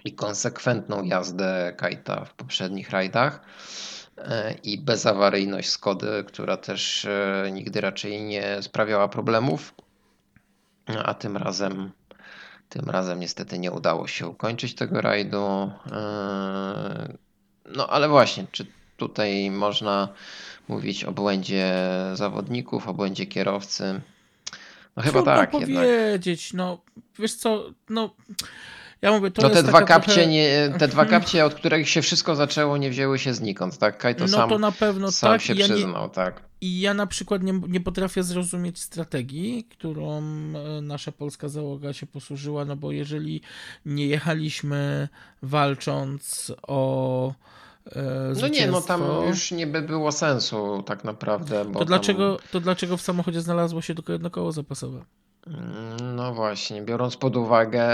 [0.04, 3.40] i konsekwentną jazdę Kajta w poprzednich rajdach
[4.18, 9.74] e, i bezawaryjność Skody, która też e, nigdy raczej nie sprawiała problemów,
[11.04, 11.92] a tym razem
[12.68, 15.70] tym razem niestety nie udało się ukończyć tego rajdu.
[15.92, 17.18] Eee,
[17.76, 20.08] No ale właśnie, czy tutaj można
[20.68, 21.74] mówić o błędzie
[22.14, 24.00] zawodników, o błędzie kierowcy?
[24.96, 25.84] No chyba Trudno tak, jednak.
[25.84, 26.78] powiedzieć, no
[27.18, 28.14] wiesz co, no
[29.02, 30.26] Ja mówię, to no te dwa kapcie, trochę...
[30.26, 33.98] nie, te dwa kapcie, od których się wszystko zaczęło, nie wzięły się znikąd, tak?
[33.98, 35.42] Kaj to No sam, to na pewno sam tak.
[35.42, 36.42] się ja nie, przyznał, tak.
[36.60, 42.06] I ja na przykład nie, nie potrafię zrozumieć strategii, którą e, nasza polska załoga się
[42.06, 43.40] posłużyła, no bo jeżeli
[43.86, 45.08] nie jechaliśmy
[45.42, 47.32] walcząc o
[47.86, 51.88] e, No nie, no tam już nie by było sensu tak naprawdę, bo to tam-
[51.88, 55.04] dlaczego, to dlaczego w samochodzie znalazło się tylko jedno koło zapasowe?
[55.46, 57.88] Mm, No właśnie, biorąc pod uwagę,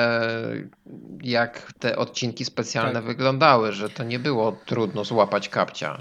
[1.22, 3.04] jak te odcinki specjalne Tak.
[3.04, 5.98] wyglądały, że to nie było trudno złapać kapcia.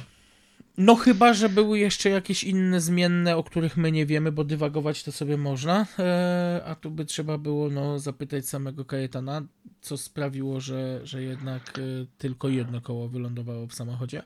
[0.78, 5.04] No chyba, że były jeszcze jakieś inne zmienne, o których my nie wiemy, bo dywagować
[5.04, 9.42] to sobie można, e, a tu by trzeba było no, zapytać samego Kajetana,
[9.82, 11.82] co sprawiło, że, że jednak e,
[12.18, 14.24] tylko jedno koło wylądowało w samochodzie.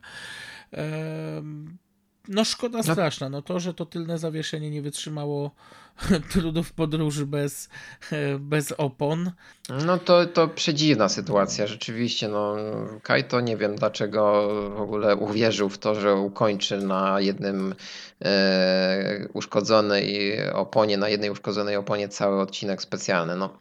[0.71, 1.77] Em,
[2.27, 5.51] No szkoda straszna, no to, że to tylne zawieszenie nie wytrzymało
[6.31, 7.69] trudów podróży bez,
[8.11, 9.31] e, bez opon.
[9.85, 12.27] No to, to przedziwna sytuacja, rzeczywiście.
[12.27, 12.55] No,
[13.03, 17.75] Kajto nie wiem dlaczego w ogóle uwierzył w to, że ukończy na jednym
[18.25, 23.35] e, uszkodzonej oponie, na jednej uszkodzonej oponie cały odcinek specjalny.
[23.35, 23.57] No.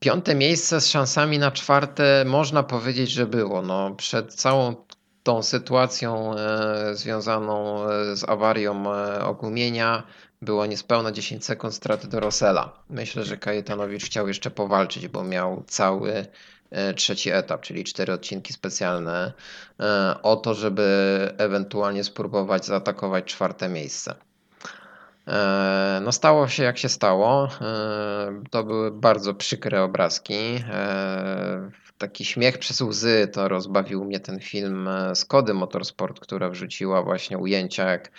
[0.00, 3.62] Piąte miejsce z szansami na czwarte można powiedzieć, że było.
[3.62, 4.76] No, przed całą
[5.22, 10.02] tą sytuacją e, związaną e, z awarią e, ogumienia
[10.42, 12.72] było niespełna 10 sekund straty do Rosela.
[12.90, 16.26] Myślę, że Kajetanowicz chciał jeszcze powalczyć, bo miał cały
[16.96, 19.32] trzeci etap, czyli cztery odcinki specjalne,
[20.22, 20.84] o to, żeby
[21.38, 24.14] ewentualnie spróbować zaatakować czwarte miejsce.
[26.00, 27.48] No stało się jak się stało.
[28.50, 30.64] To były bardzo przykre obrazki.
[32.00, 36.50] E, Taki śmiech przez łzy to rozbawił mnie ten film e, z Kody Motorsport, która
[36.50, 38.10] wrzuciła właśnie ujęcia jak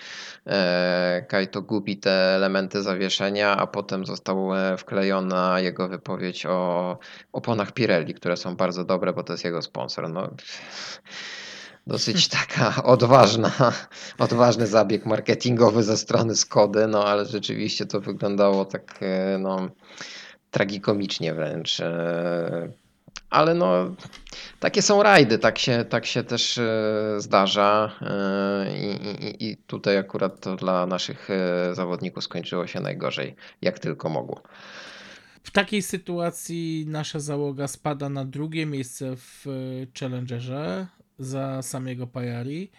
[0.47, 6.97] e, Kaito gubi te elementy zawieszenia, a potem została wklejona jego wypowiedź o
[7.31, 10.09] oponach Pirelli, które są bardzo dobre, bo to jest jego sponsor.
[10.09, 10.29] No,
[11.87, 13.51] dosyć taka odważna,
[14.19, 19.69] odważny zabieg marketingowy ze strony Skody, no ale rzeczywiście to wyglądało tak e, no,
[20.51, 21.81] tragikomicznie wręcz.
[23.31, 23.95] Ale no,
[24.59, 29.97] takie są rajdy, tak się, tak się też e, zdarza e, i, i, i tutaj
[29.97, 34.41] akurat to dla naszych e, zawodników skończyło się najgorzej, jak tylko mogło.
[35.43, 39.45] W takiej sytuacji nasza załoga spada na drugie miejsce w
[39.99, 40.87] Challengerze
[41.19, 42.71] za samego Pajari.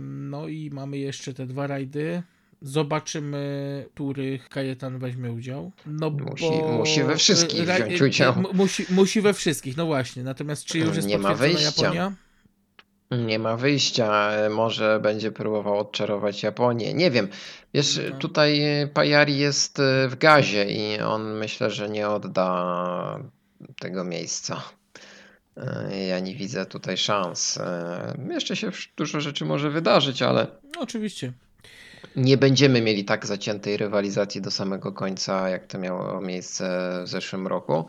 [0.00, 2.22] No i mamy jeszcze te dwa rajdy.
[2.62, 5.72] Zobaczymy, których Kajetan weźmie udział.
[5.86, 6.72] No Musi- bo...
[6.72, 8.32] musi we wszystkich Raj- wziąć udział.
[8.32, 10.22] m- Musi, musi we wszystkich, no właśnie.
[10.22, 11.82] Natomiast czy już jest Nie ma wyjścia.
[11.82, 12.12] Japonia?
[13.10, 16.94] Nie ma wyjścia, e, może będzie próbował odczarować Japonię.
[16.94, 17.28] Nie wiem.
[17.74, 18.18] Wiesz, No.
[18.18, 23.18] tutaj e, Pajari jest e, w gazie i on myślę, że nie odda
[23.80, 24.62] tego miejsca.
[25.56, 27.58] E, Ja nie widzę tutaj szans.
[27.58, 30.46] E, Jeszcze się dużo rzeczy może wydarzyć, ale
[30.76, 31.32] No, oczywiście.
[32.16, 37.46] Nie będziemy mieli tak zaciętej rywalizacji do samego końca, jak to miało miejsce w zeszłym
[37.46, 37.84] roku.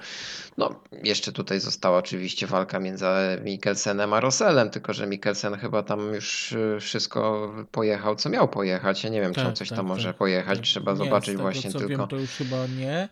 [0.58, 3.06] No, jeszcze tutaj została oczywiście walka między
[3.44, 9.04] Mikkelsenem a Roselem, tylko że Mikkelsen chyba tam już y, wszystko pojechał, co miał pojechać.
[9.04, 10.18] Ja nie wiem, czy on Tak, coś tak, tam może tak.
[10.18, 11.88] pojechać, trzeba Nie, zobaczyć tego, właśnie tylko.
[11.88, 13.10] Wiem, to już chyba nie.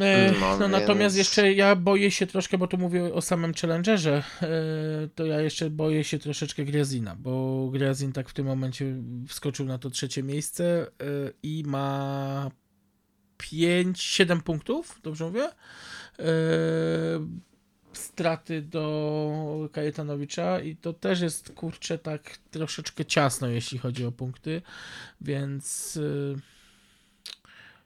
[0.00, 3.54] E, No, No, natomiast więc- jeszcze ja boję się troszkę, bo tu mówię o samym
[3.54, 4.48] Challengerze, e,
[5.14, 8.94] to ja jeszcze boję się troszeczkę Grazina, bo Grazin tak w tym momencie
[9.28, 10.86] wskoczył na to trzecie miejsce e,
[11.42, 12.50] i ma
[13.38, 15.48] 5-7 punktów, dobrze mówię?
[17.92, 24.62] Straty do Kajetanowicza i to też jest kurczę tak troszeczkę ciasno, jeśli chodzi o punkty,
[25.20, 25.98] więc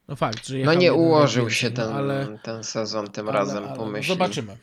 [0.09, 3.64] no fakt, że No nie ułożył się no ten, ale, ten sezon tym ale- razem,
[3.64, 4.14] ale pomyśli.
[4.14, 4.57] Zobaczymy.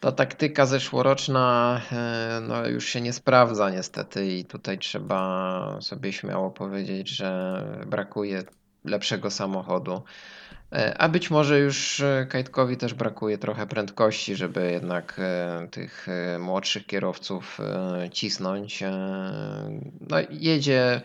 [0.00, 6.50] Ta taktyka zeszłoroczna e, no, już się nie sprawdza niestety i tutaj trzeba sobie śmiało
[6.50, 8.42] powiedzieć, że brakuje
[8.84, 10.02] lepszego samochodu.
[10.72, 15.20] E, A być może już e, Kajtkowi też brakuje trochę prędkości, żeby jednak
[15.70, 16.06] tych
[16.38, 17.58] młodszych kierowców
[18.12, 18.82] cisnąć.
[20.00, 21.00] No, jedzie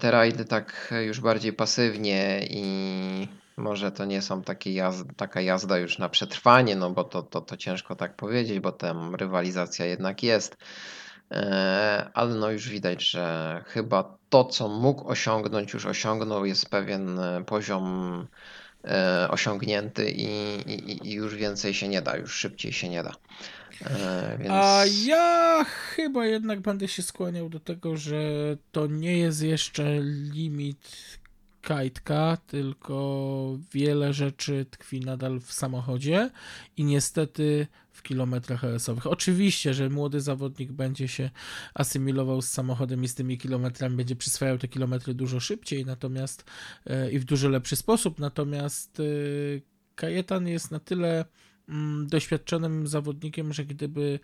[0.00, 5.78] te rajdy tak już bardziej pasywnie i może to nie są takie jazd, taka jazda
[5.78, 10.22] już na przetrwanie, no bo to, to, to ciężko tak powiedzieć, bo tam rywalizacja jednak
[10.22, 10.56] jest.
[11.30, 17.18] E, Ale no już widać, że chyba to, co mógł osiągnąć, już osiągnął, jest pewien
[17.18, 18.26] e, poziom
[18.84, 20.26] e, osiągnięty i,
[20.70, 23.12] i, i już więcej się nie da, już szybciej się nie da.
[23.84, 24.50] E, Więc...
[24.50, 28.20] A ja chyba jednak będę się skłaniał do tego, że
[28.72, 30.00] to nie jest jeszcze
[30.34, 31.18] limit
[31.62, 36.30] kajtka, tylko wiele rzeczy tkwi nadal w samochodzie
[36.76, 39.06] i niestety w kilometrach RS-owych.
[39.06, 41.30] Oczywiście, że młody zawodnik będzie się
[41.74, 46.44] asymilował z samochodem i z tymi kilometrami będzie przyswajał te kilometry dużo szybciej, natomiast
[46.86, 49.04] e, i w dużo lepszy sposób, natomiast e,
[49.94, 51.24] Kajetan jest na tyle
[52.06, 54.20] doświadczonym zawodnikiem, że gdyby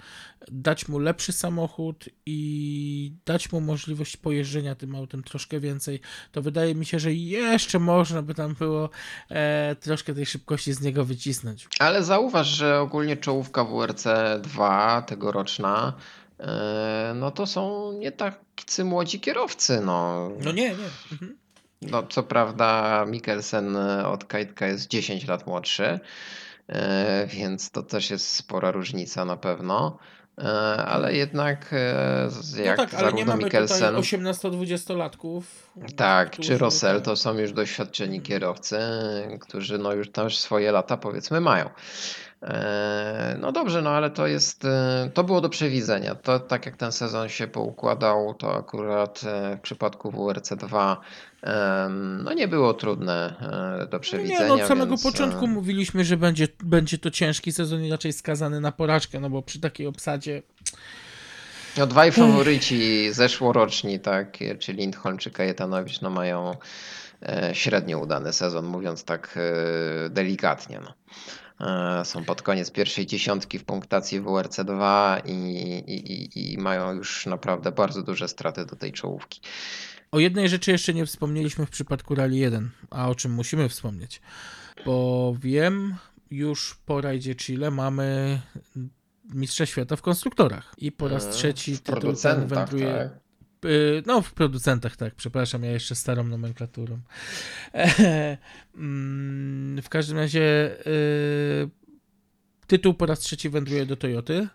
[0.48, 6.00] dać mu lepszy samochód i dać mu możliwość pojeżdżenia tym autem troszkę więcej,
[6.32, 8.90] to wydaje mi się, że jeszcze można by tam było
[9.28, 11.68] e, troszkę tej szybkości z niego wycisnąć.
[11.78, 14.06] Ale zauważ, że ogólnie czołówka WRC
[14.42, 15.92] 2 tegoroczna
[16.40, 20.30] e, no to są nie tacy młodzi kierowcy, no.
[20.44, 20.88] No nie, nie.
[21.12, 21.36] Mhm.
[21.82, 26.00] No, co prawda Mikkelsen od Kajtka jest 10 lat młodszy,
[27.26, 29.98] więc to też jest spora różnica na pewno.
[30.38, 30.44] E,
[30.84, 35.42] ale jednak e, jak no tak, ale nie mamy Mikkelsen, 18-20-latków.
[35.96, 38.78] Tak, czy Rossell to są już doświadczeni kierowcy,
[39.40, 41.70] którzy no już też swoje lata powiedzmy mają.
[43.38, 44.66] No dobrze, no ale to jest,
[45.14, 46.14] to było do przewidzenia.
[46.14, 49.20] To tak jak ten sezon się poukładał, to akurat
[49.56, 51.00] w przypadku WRC 2
[52.24, 53.34] no nie było trudne
[53.82, 54.40] e, do przewidzenia.
[54.40, 55.02] Nie, no od samego więc...
[55.02, 59.42] początku mówiliśmy, że będzie, będzie to ciężki sezon i raczej skazany na porażkę, no bo
[59.42, 60.42] przy takiej obsadzie...
[61.78, 66.56] No dwaj faworyci zeszłoroczni, tak, czy Lindholm, czy Kajetanowicz, no mają
[67.22, 69.38] e, średnio udany sezon, mówiąc tak
[70.06, 70.80] e, delikatnie.
[70.84, 70.94] No.
[72.04, 75.32] Są pod koniec pierwszej dziesiątki w punktacji WRC2 i,
[75.86, 79.40] i, i, mają już naprawdę bardzo duże straty do tej czołówki.
[80.12, 84.20] O jednej rzeczy jeszcze nie wspomnieliśmy w przypadku Rally 1, a o czym musimy wspomnieć.
[84.86, 85.94] Bo wiem,
[86.30, 88.40] już po rajdzie Chile mamy
[89.34, 90.74] mistrza świata w konstruktorach.
[90.78, 93.10] I po raz mm, trzeci tytuł ten wędruje.
[93.10, 93.23] Tak?
[94.06, 96.98] No, w producentach, tak, przepraszam, ja jeszcze starą nomenklaturą.
[98.76, 101.70] Mm, w każdym razie y,
[102.66, 104.48] tytuł po raz trzeci wędruje do Toyoty.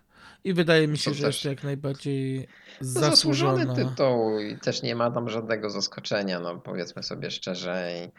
[0.44, 2.48] I wydaje mi się, to że jest jak najbardziej
[2.80, 7.92] zasłużony tytuł i też nie ma tam żadnego zaskoczenia, no powiedzmy sobie szczerze.
[8.04, 8.10] I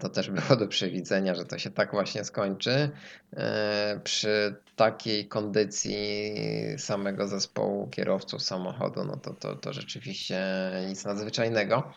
[0.00, 2.90] to też było do przewidzenia, że to się tak właśnie skończy.
[3.36, 6.42] E, przy takiej kondycji
[6.78, 10.40] samego zespołu kierowców samochodu, no to, to, to rzeczywiście
[10.88, 11.92] nic nadzwyczajnego.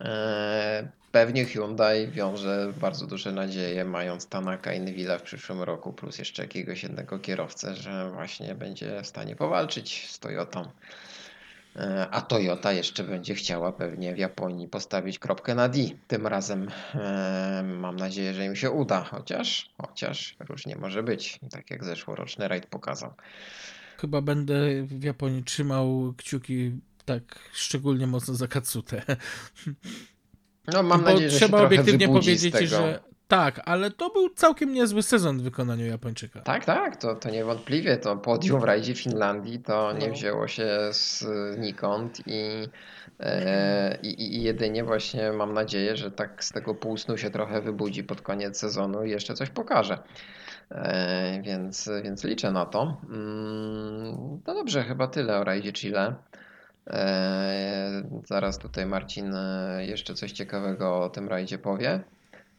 [0.00, 6.18] E, Pewnie Hyundai wiąże bardzo duże nadzieje, mając Tanaka i Neville'a w przyszłym roku, plus
[6.18, 10.68] jeszcze jakiegoś jednego kierowcę, że właśnie będzie w stanie powalczyć z Toyotą.
[11.76, 15.78] E, a Toyota jeszcze będzie chciała pewnie w Japonii postawić kropkę na D.
[16.08, 21.70] Tym razem e, mam nadzieję, że im się uda, chociaż, chociaż różnie może być, tak
[21.70, 23.14] jak zeszłoroczny rajd pokazał.
[23.98, 26.72] Chyba będę w Japonii trzymał kciuki
[27.04, 29.02] tak szczególnie mocno za Katsutę.
[30.66, 33.00] No mam Bo nadzieję, że trzeba obiektywnie powiedzieć, że
[33.36, 36.40] tak, ale to był całkiem niezły sezon w wykonaniu Japończyka.
[36.40, 37.96] Tak, tak, to, to niewątpliwie.
[37.96, 40.12] To podium w rajdzie Finlandii to nie no.
[40.12, 41.24] wzięło się z
[41.58, 42.68] nikąd i,
[43.20, 48.04] e, i, i jedynie właśnie mam nadzieję, że tak z tego półsnu się trochę wybudzi
[48.04, 49.98] pod koniec sezonu i jeszcze coś pokaże.
[50.70, 52.96] E, więc, więc liczę na to.
[53.10, 56.14] Mm, no dobrze, chyba tyle o rajdzie Chile.
[56.86, 62.00] E, zaraz tutaj Marcin e, jeszcze coś ciekawego o tym rajdzie powie.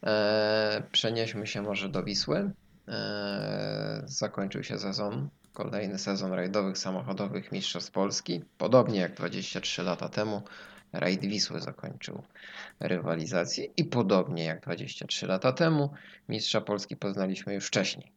[0.05, 2.51] E, przenieśmy się może do Wisły.
[4.05, 8.43] Zakończył się sezon, kolejny sezon rajdowych samochodowych Mistrzostw Polski.
[8.57, 10.41] Podobnie jak 23 lata temu
[10.93, 12.23] rajd Wisły zakończył
[12.79, 15.89] rywalizację i podobnie jak 23 lata temu
[16.29, 18.11] Mistrza Polski poznaliśmy już wcześniej.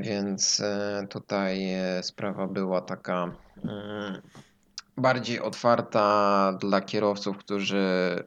[0.00, 0.62] Więc
[1.08, 1.66] tutaj
[2.02, 3.32] sprawa była taka
[3.64, 4.22] mm,
[4.96, 8.24] bardziej otwarta dla kierowców, którzy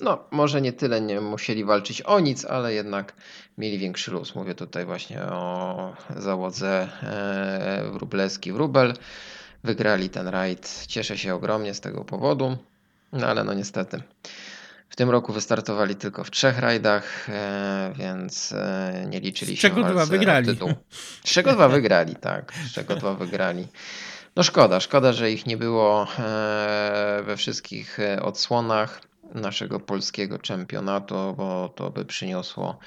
[0.00, 3.12] no, może nie tyle nie musieli walczyć o nic, ale jednak
[3.58, 4.34] mieli większy luz.
[4.34, 8.94] Mówię tutaj właśnie o załodze e, Wróblewski-Wróbel.
[9.64, 10.84] Wygrali ten rajd.
[10.86, 12.56] Cieszę się ogromnie z tego powodu,
[13.12, 14.02] no ale no niestety.
[14.88, 19.68] W tym roku wystartowali tylko w trzech rajdach, e, więc e, nie liczyli z się
[19.68, 20.46] czego dwa wygrali.
[20.46, 20.72] Tytuł.
[21.24, 22.52] Z czego dwa wygrali, tak.
[22.68, 23.66] Z czego dwa wygrali.
[24.36, 26.06] No szkoda, szkoda, że ich nie było
[27.22, 29.00] we wszystkich odsłonach
[29.34, 32.78] naszego polskiego czempionatu, bo to by przyniosło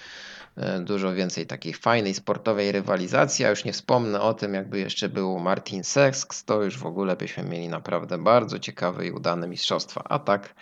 [0.58, 3.46] e, dużo więcej takiej fajnej sportowej rywalizacji.
[3.46, 7.16] A już nie wspomnę o tym, jakby jeszcze był Martin Seks, to już w ogóle
[7.16, 10.04] byśmy mieli naprawdę bardzo ciekawe i udane mistrzostwa.
[10.04, 10.56] A tak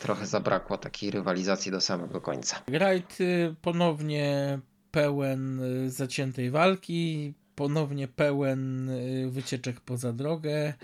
[0.00, 2.62] trochę zabrakło takiej rywalizacji do samego końca.
[2.72, 3.18] Rajd
[3.62, 4.58] ponownie
[4.90, 8.90] pełen zaciętej walki ponownie pełen
[9.30, 10.74] wycieczek poza drogę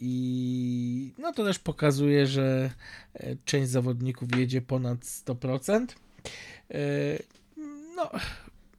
[0.00, 2.70] i no to też pokazuje, że
[3.44, 5.86] część zawodników jedzie ponad 100%.
[7.96, 8.10] No,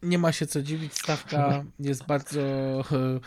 [0.05, 3.19] nie ma się co dziwić, stawka jest bardzo e,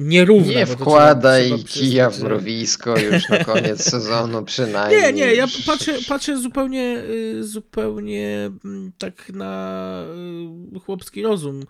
[0.00, 0.52] nierówna.
[0.52, 5.02] Nie wkładaj kija w mrowisko już na koniec sezonu przynajmniej.
[5.02, 7.02] Nie, nie, ja patrzę, patrzę zupełnie,
[7.38, 10.04] e, zupełnie mm, tak na
[10.76, 11.64] e, chłopski rozum.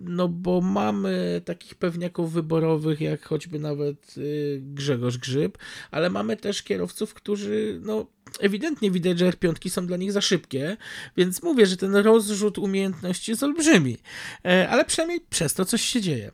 [0.00, 4.14] No bo mamy takich pewniaków wyborowych, jak choćby nawet
[4.58, 5.58] Grzegorz Grzyb,
[5.90, 8.06] ale mamy też kierowców, którzy no
[8.40, 10.76] ewidentnie widać, że R5 są dla nich za szybkie,
[11.16, 13.98] więc mówię, że ten rozrzut umiejętności jest olbrzymi,
[14.44, 16.30] e, ale przynajmniej przez to coś się dzieje.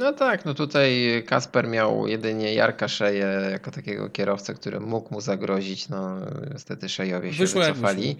[0.00, 5.20] No tak, no tutaj Kasper miał jedynie Jarka Szeję jako takiego kierowcę, który mógł mu
[5.20, 5.88] zagrozić.
[5.88, 6.16] No
[6.52, 8.16] niestety Szejowie się wyszło wycofali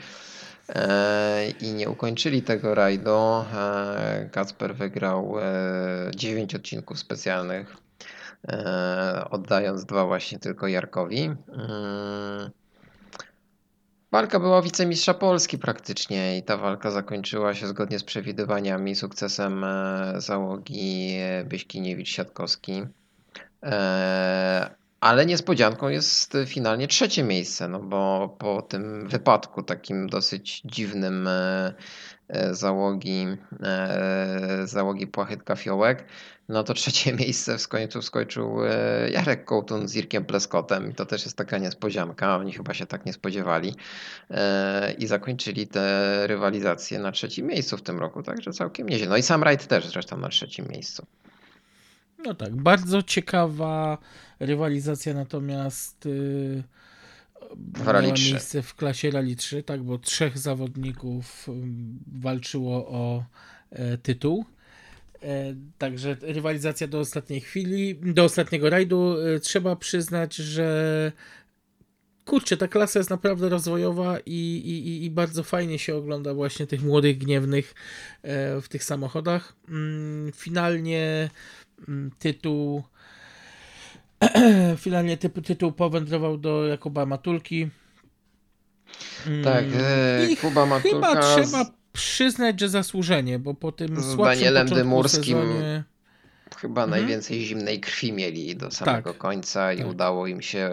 [0.68, 3.18] e, i nie ukończyli tego rajdu.
[3.54, 5.34] E, Kasper wygrał
[6.14, 7.76] 9 odcinków specjalnych,
[9.30, 11.30] oddając dwa właśnie tylko Jarkowi.
[14.12, 20.14] Walka była wicemistrza Polski praktycznie i ta walka zakończyła się zgodnie z przewidywaniami sukcesem e,
[20.16, 22.86] załogi Byśkiniewicz-Siatkowski.
[23.62, 31.28] E, ale niespodzianką jest finalnie trzecie miejsce, no bo po tym wypadku takim dosyć dziwnym
[31.28, 31.74] e,
[32.50, 33.26] załogi,
[34.64, 36.04] załogi Płachytka Fiołek,
[36.48, 41.06] no to trzecie miejsce w końcu skończył e, Jarek Kołtun z Irkiem Pleskotem i to
[41.06, 43.74] też jest taka niespodzianka, oni chyba się tak nie spodziewali
[44.30, 49.08] e, i zakończyli tę rywalizację na trzecim miejscu w tym roku, także całkiem nieźle.
[49.08, 51.06] No i sam Wright też zresztą na trzecim miejscu.
[52.24, 53.98] No tak, bardzo ciekawa
[54.40, 56.62] rywalizacja natomiast yy,
[57.86, 61.46] miała miejsce w klasie Rally 3, tak, bo trzech zawodników
[62.06, 63.24] walczyło o
[63.70, 64.44] e, tytuł.
[65.22, 69.16] E, także rywalizacja do ostatniej chwili, do ostatniego rajdu.
[69.20, 71.12] E, trzeba przyznać, że
[72.24, 76.82] kurczę, ta klasa jest naprawdę rozwojowa i, i, i bardzo fajnie się ogląda właśnie tych
[76.82, 77.74] młodych, gniewnych
[78.62, 79.56] w tych samochodach.
[79.68, 81.30] Mm, finalnie
[81.88, 82.82] mm, tytuł
[84.76, 87.68] finalnie tytuł powędrował do Jakuba Matulki.
[89.44, 91.08] Tak, mm, Kuba Matulka.
[91.08, 95.84] Chyba trzeba przyznać, że zasłużenie, bo po tym z Danielem Dymurskim sezonie...
[96.56, 97.00] chyba mhm.
[97.00, 99.18] najwięcej zimnej krwi mieli do samego tak.
[99.18, 99.86] końca i tak.
[99.86, 100.70] udało im się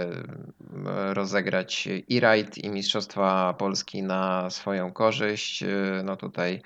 [1.14, 5.64] rozegrać i rajd i Mistrzostwa Polski na swoją korzyść.
[6.04, 6.62] No tutaj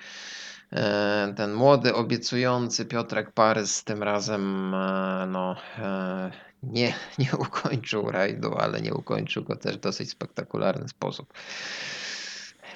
[0.72, 6.30] e, ten młody, obiecujący Piotrek Parys tym razem e, no, e,
[6.72, 11.32] nie, nie ukończył rajdu, ale nie ukończył go też w dosyć spektakularny sposób.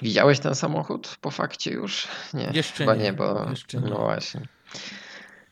[0.01, 2.07] Widziałeś ten samochód po fakcie już?
[2.33, 3.89] Nie, jeszcze chyba nie, nie bo jeszcze nie.
[3.89, 4.41] no właśnie.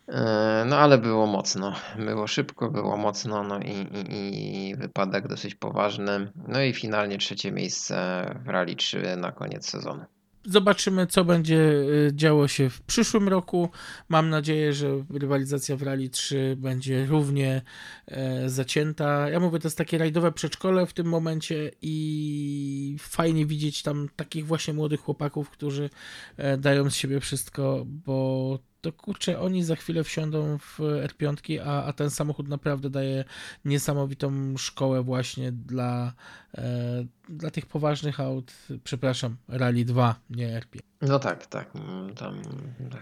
[0.07, 1.73] E, no ale było mocno.
[1.97, 6.31] Było szybko, było mocno, no i, i, i, wypadek dosyć poważny.
[6.47, 10.05] No i finalnie trzecie miejsce w Rally 3 na koniec sezonu.
[10.49, 13.69] Zobaczymy, co będzie y, działo się w przyszłym roku.
[14.09, 17.61] Mam nadzieję, że rywalizacja w Rally 3 będzie równie
[18.07, 19.29] e, zacięta.
[19.29, 24.45] Ja mówię, to jest takie rajdowe przedszkole w tym momencie i fajnie widzieć tam takich
[24.45, 25.89] właśnie młodych chłopaków, którzy
[26.37, 31.83] e, dają z siebie wszystko, bo to kurczę, oni za chwilę wsiądą w R5, a,
[31.83, 33.23] a ten samochód naprawdę daje
[33.65, 36.13] niesamowitą szkołę właśnie dla,
[36.57, 38.53] e, dla tych poważnych aut,
[38.83, 40.79] przepraszam, Rally 2, nie R5.
[41.01, 42.41] No tak, tak, mm, tam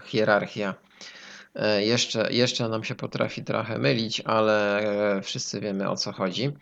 [0.04, 0.74] hierarchia
[1.54, 6.52] e, jeszcze, jeszcze nam się potrafi trochę mylić, ale wszyscy wiemy o co chodzi.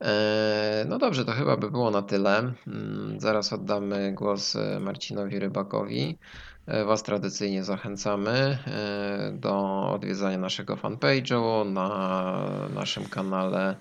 [0.00, 2.52] E, no dobrze, to chyba by było na tyle.
[2.66, 6.18] Mm, zaraz oddamy głos Marcinowi Rybakowi.
[6.66, 11.72] E, Was tradycyjnie zachęcamy e, do odwiedzania naszego fanpage'u.
[11.72, 13.76] Na naszym kanale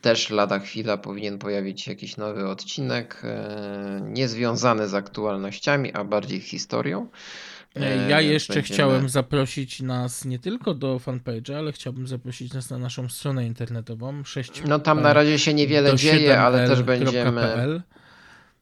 [0.00, 6.40] też lada chwila powinien pojawić się jakiś nowy odcinek, e, niezwiązany z aktualnościami, a bardziej
[6.40, 7.08] historią.
[8.08, 8.74] Ja jeszcze będziemy...
[8.74, 14.24] chciałem zaprosić nas nie tylko do fanpage'a, ale chciałbym zaprosić nas na naszą stronę internetową
[14.24, 14.62] 6.
[14.66, 17.82] No tam na razie się niewiele dzieje, ale też będziemy.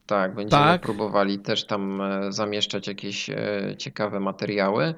[0.07, 0.81] Tak, będziemy tak.
[0.81, 3.35] próbowali też tam e, zamieszczać jakieś e,
[3.77, 4.93] ciekawe materiały.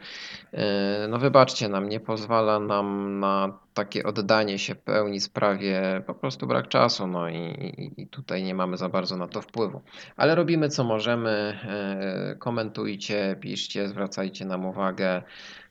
[0.54, 6.48] E, no wybaczcie nam, nie pozwala nam na takie oddanie się pełni sprawie po prostu
[6.48, 9.82] brak czasu, no i, i, tutaj nie mamy za bardzo na to wpływu.
[10.18, 15.22] Ale robimy co możemy, e, komentujcie, piszcie, zwracajcie nam uwagę,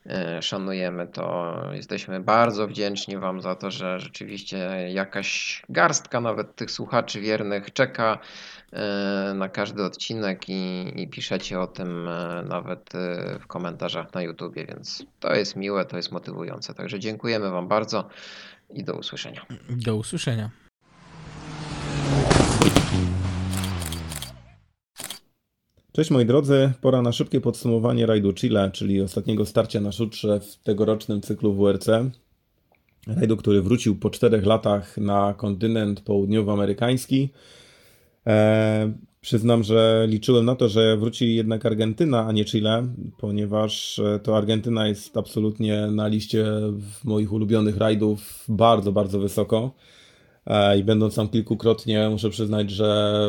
[0.05, 1.55] e, szanujemy to.
[1.73, 4.57] Jesteśmy bardzo wdzięczni Wam za to, że rzeczywiście
[4.93, 8.19] jakaś garstka nawet tych słuchaczy wiernych czeka
[8.73, 12.09] e, na każdy odcinek i, i piszecie o tym
[12.45, 12.89] nawet
[13.39, 16.73] w komentarzach na YouTubie, więc to jest miłe, to jest motywujące.
[16.73, 17.98] Także dziękujemy Wam bardzo
[18.73, 19.45] i do usłyszenia.
[19.69, 20.49] Do usłyszenia.
[25.91, 30.55] Cześć moi drodzy, pora na szybkie podsumowanie rajdu Chile, czyli ostatniego starcia na szutrze w
[30.55, 31.87] tegorocznym cyklu WRC.
[33.07, 37.29] Rajdu, który wrócił po czterech latach na kontynent południowoamerykański.
[38.29, 44.19] Eee, przyznam, że liczyłem na to, że wróci jednak Argentyna, a nie Chile, ponieważ e,
[44.19, 46.45] to Argentyna jest absolutnie na liście
[47.03, 49.71] moich ulubionych rajdów bardzo, bardzo wysoko.
[50.45, 53.19] E, I będąc tam kilkukrotnie, muszę przyznać, że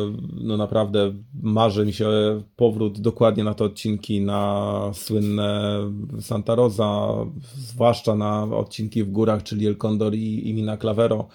[0.40, 2.08] no naprawdę marzy mi się
[2.56, 5.80] powrót dokładnie na te odcinki, na słynne
[6.20, 7.08] Santa Rosa,
[7.56, 11.28] zwłaszcza na odcinki w górach, czyli El Condor i, i Mina Clavero.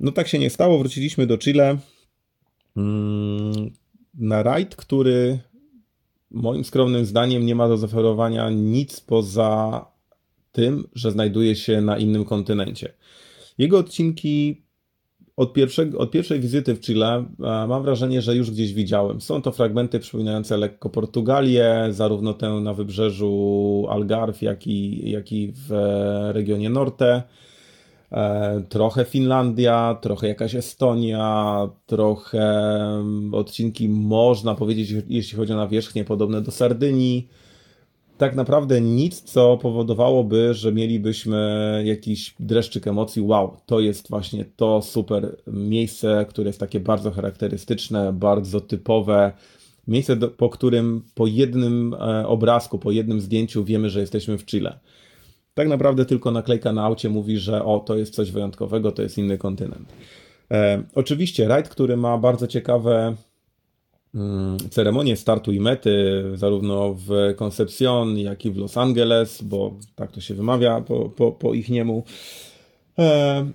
[0.00, 1.78] No tak się nie stało, wróciliśmy do Chile
[4.14, 5.38] na rajd, który
[6.30, 9.86] moim skromnym zdaniem nie ma do zaoferowania nic poza
[10.52, 12.92] tym, że znajduje się na innym kontynencie.
[13.58, 14.62] Jego odcinki
[15.36, 17.24] od, pierwszego, od pierwszej wizyty w Chile e,
[17.66, 19.20] mam wrażenie, że już gdzieś widziałem.
[19.20, 25.52] Są to fragmenty przypominające lekko Portugalię, zarówno tę na wybrzeżu Algarve, jak i, jak i
[25.68, 27.22] w e, regionie Norte.
[28.12, 32.74] E, trochę Finlandia, trochę jakaś Estonia, trochę
[33.32, 37.28] odcinki, można powiedzieć, jeśli chodzi o nawierzchnię, podobne do Sardynii
[38.22, 43.22] tak naprawdę nic, co powodowałoby, że mielibyśmy jakiś dreszczyk emocji.
[43.22, 49.32] Wow, to jest właśnie to super miejsce, które jest takie bardzo charakterystyczne, bardzo typowe.
[49.88, 54.78] Miejsce, po którym po jednym e, obrazku, po jednym zdjęciu wiemy, że jesteśmy w Chile.
[55.54, 59.18] Tak naprawdę tylko naklejka na aucie mówi, że o, to jest coś wyjątkowego, to jest
[59.18, 59.92] inny kontynent.
[60.50, 63.16] E, oczywiście rajd, który ma bardzo ciekawe
[64.14, 70.12] Mm, ceremonię startu i mety, zarówno w Concepcion, jak i w Los Angeles, bo tak
[70.12, 72.04] to się wymawia po, po, po ich niemu.
[72.98, 73.46] E,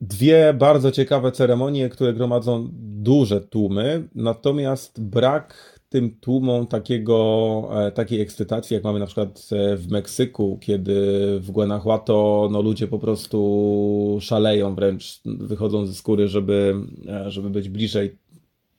[0.00, 8.20] dwie bardzo ciekawe ceremonie, które gromadzą duże tłumy, natomiast brak tym tłumom takiego, e, takiej
[8.20, 10.94] ekscytacji, jak mamy na przykład e, w Meksyku, kiedy
[11.40, 16.74] w Guanajuato no, ludzie po prostu szaleją wręcz, wychodzą ze skóry, żeby,
[17.26, 18.18] żeby być bliżej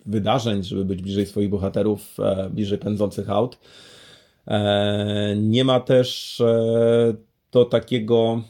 [0.06, 3.58] wydarzeń, żeby być bliżej swoich bohaterów, e, bliżej pędzących aut.
[4.48, 7.14] E, nie ma też e,
[7.50, 8.42] to takiego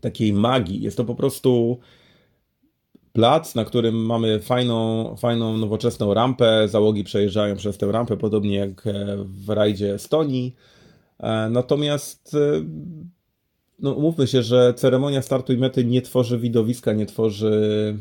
[0.00, 0.82] takiej magii.
[0.82, 1.78] Jest to po prostu
[3.18, 6.68] plac, na którym mamy fajną, fajną nowoczesną rampę.
[6.68, 8.88] Załogi przejeżdżają przez tę rampę, podobnie jak
[9.24, 10.54] w rajdzie Estonii.
[11.50, 12.36] Natomiast
[13.78, 17.96] no, umówmy się, że ceremonia startu i mety nie tworzy widowiska, nie tworzy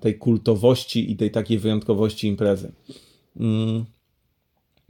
[0.00, 2.72] tej kultowości i tej takiej wyjątkowości imprezy.
[3.40, 3.84] Mm.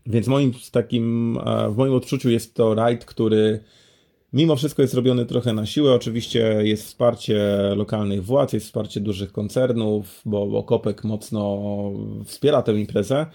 [0.06, 1.38] Więc moim takim,
[1.70, 3.60] w moim odczuciu jest to rajd, który
[4.32, 5.92] mimo wszystko jest robiony trochę na siłę.
[5.92, 7.38] Oczywiście jest wsparcie
[7.76, 11.60] lokalnych władz, jest wsparcie dużych koncernów, bo, bo Kopek mocno
[12.24, 13.26] wspiera tę imprezę.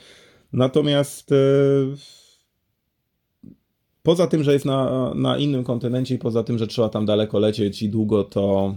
[0.53, 1.35] Natomiast e,
[4.03, 7.39] poza tym, że jest na, na innym kontynencie i poza tym, że trzeba tam daleko
[7.39, 8.75] lecieć i długo, to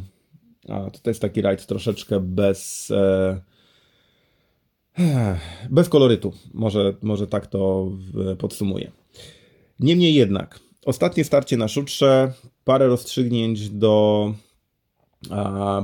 [0.69, 2.91] a to jest taki rajd troszeczkę bez.
[2.91, 3.41] E,
[5.71, 6.33] bez kolorytu.
[6.55, 7.91] Może, może tak to
[8.39, 8.91] podsumuję.
[9.81, 12.33] Niemniej jednak, ostatnie starcie na szutrze,
[12.65, 14.33] parę rozstrzygnięć do.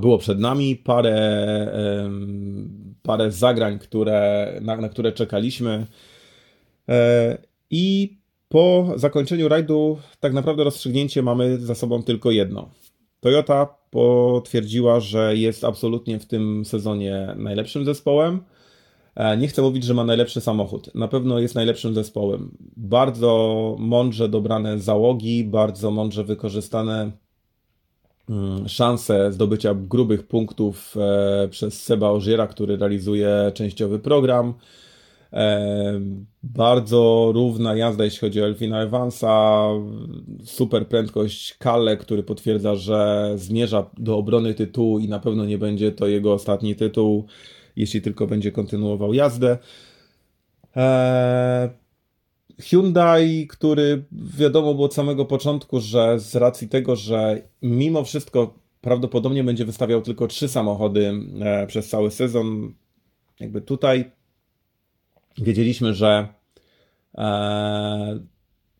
[0.01, 1.16] Było przed nami, parę,
[3.03, 5.86] parę zagrań, które, na, na które czekaliśmy.
[6.88, 7.38] E,
[7.70, 8.16] I
[8.48, 12.70] po zakończeniu rajdu, tak naprawdę rozstrzygnięcie mamy za sobą tylko jedno.
[13.20, 18.40] Toyota potwierdziła, że jest absolutnie w tym sezonie najlepszym zespołem.
[19.20, 20.94] E, nie chcę mówić, że ma najlepszy samochód.
[20.94, 22.50] Na pewno jest najlepszym zespołem.
[22.76, 27.10] Bardzo mądrze dobrane załogi, bardzo mądrze wykorzystane
[28.28, 34.54] mm, szanse zdobycia grubych punktów e, przez Seba Ożiera, który realizuje częściowy program.
[36.42, 39.66] Bardzo równa jazda, jeśli chodzi o Elfina Evansa.
[40.44, 45.92] Super prędkość Kalle, który potwierdza, że zmierza do obrony tytułu i na pewno nie będzie
[45.92, 47.26] to jego ostatni tytuł,
[47.80, 49.58] jeśli tylko będzie kontynuował jazdę.
[52.60, 59.44] Hyundai, który wiadomo było od samego początku, że z racji tego, że mimo wszystko prawdopodobnie
[59.44, 62.74] będzie wystawiał tylko trzy samochody e, przez cały sezon,
[63.40, 64.10] jakby tutaj
[65.38, 66.28] wiedzieliśmy, że
[67.18, 68.20] e,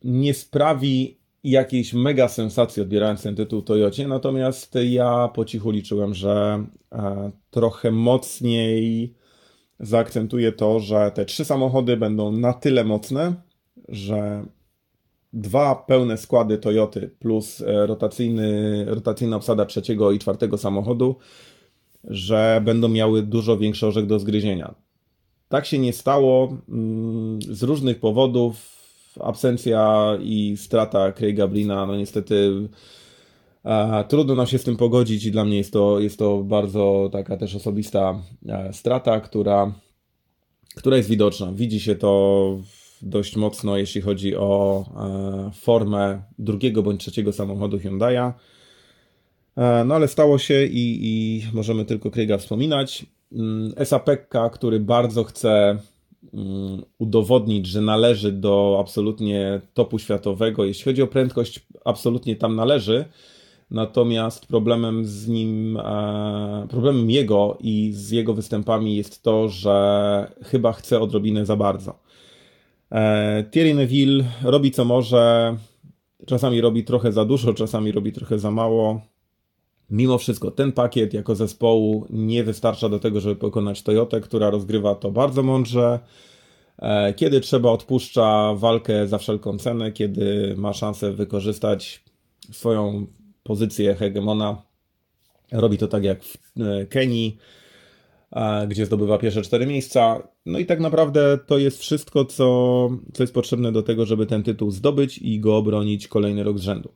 [0.05, 6.65] nie sprawi jakiejś mega sensacji odbierając ten tytuł Toyocie, natomiast ja po cichu liczyłem, że
[6.93, 9.15] e, trochę mocniej
[9.81, 13.35] zaakcentuje to, że te trzy samochody będą na tyle mocne,
[13.89, 14.45] że
[15.33, 21.17] dwa pełne składy Toyoty plus e, rotacyjny, rotacyjna obsada trzeciego i czwartego samochodu,
[22.05, 24.75] że będą miały dużo większy orzech do zgryzienia.
[25.49, 28.80] Tak się nie stało mm, z różnych powodów.
[29.21, 32.69] Absencja i strata Craiga Brina, no niestety
[33.65, 37.09] e, trudno nam się z tym pogodzić i dla mnie jest to, jest to bardzo
[37.13, 39.73] taka też osobista e, strata, która,
[40.77, 41.53] która jest widoczna.
[41.53, 42.61] Widzi się to
[43.03, 48.33] dość mocno, jeśli chodzi o e, formę drugiego bądź trzeciego samochodu Hyundai'a.
[49.57, 53.07] E, no ale stało się i, i możemy tylko Craiga wspominać.
[53.33, 55.79] Mm, Esapekka, który bardzo chce
[56.99, 60.65] udowodnić, że należy do absolutnie topu światowego.
[60.65, 63.05] Jeśli chodzi o prędkość, absolutnie tam należy.
[63.71, 70.73] Natomiast problemem z nim, e, problemem jego i z jego występami jest to, że chyba
[70.73, 71.99] chce odrobinę za bardzo.
[72.93, 75.57] E, Thierry Neville robi co może,
[76.27, 79.01] czasami robi trochę za dużo, czasami robi trochę za mało.
[79.91, 84.95] Mimo wszystko ten pakiet jako zespołu nie wystarcza do tego, żeby pokonać Toyotę, która rozgrywa
[84.95, 86.01] to bardzo mądrze.
[86.79, 92.05] E, kiedy trzeba, odpuszcza walkę za wszelką cenę, kiedy ma szansę wykorzystać
[92.53, 93.07] swoją
[93.43, 94.63] pozycję hegemona.
[95.53, 97.39] Robi to tak jak w e, Kenii
[98.69, 100.29] gdzie zdobywa pierwsze cztery miejsca.
[100.47, 104.43] No i tak naprawdę to jest wszystko, co, co jest potrzebne do tego, żeby ten
[104.43, 106.93] tytuł zdobyć i go obronić kolejny rok z rzędu.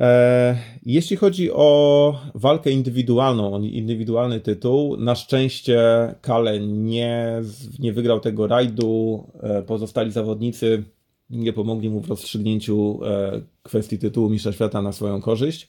[0.00, 5.80] E, jeśli chodzi o walkę indywidualną, indywidualny tytuł, na szczęście
[6.20, 7.42] Kale nie,
[7.78, 9.24] nie wygrał tego rajdu.
[9.42, 10.84] E, pozostali zawodnicy
[11.30, 15.68] nie pomogli mu w rozstrzygnięciu e, kwestii tytułu Mistrza Świata na swoją korzyść,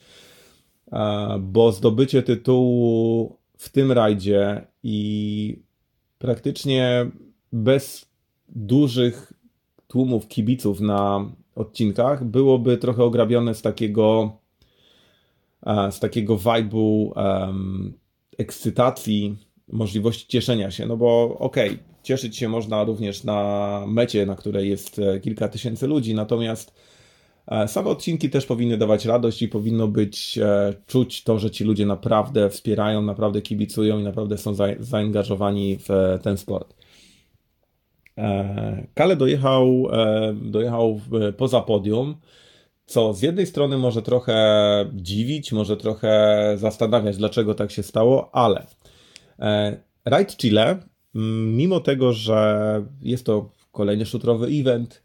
[1.39, 5.59] bo zdobycie tytułu w tym rajdzie i
[6.17, 7.11] praktycznie
[7.51, 8.05] bez
[8.49, 9.33] dużych
[9.87, 14.37] tłumów kibiców na odcinkach byłoby trochę ograbione z takiego
[15.65, 17.93] e, z takiego vibe'u um,
[18.37, 19.37] ekscytacji,
[19.71, 24.69] możliwości cieszenia się, no bo okej, okay, cieszyć się można również na mecie, na której
[24.69, 26.73] jest e, kilka tysięcy ludzi, natomiast
[27.47, 31.63] E, same odcinki też powinny dawać radość i powinno być e, czuć to, że ci
[31.63, 36.75] ludzie naprawdę wspierają, naprawdę kibicują i naprawdę są zaangażowani w e, ten sport.
[38.93, 39.87] Kale dojechał,
[40.35, 41.01] dojechał
[41.37, 42.15] poza podium,
[42.85, 44.35] co z jednej strony może trochę
[44.93, 48.65] dziwić, może trochę zastanawiać, dlaczego tak się stało, ale
[50.05, 50.79] Ride Chile,
[51.45, 55.03] mimo tego, że jest to kolejny szutrowy event,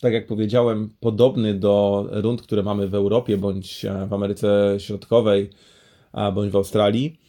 [0.00, 5.50] tak jak powiedziałem, podobny do rund, które mamy w Europie bądź e, w Ameryce Środkowej,
[6.34, 7.20] bądź w Australii.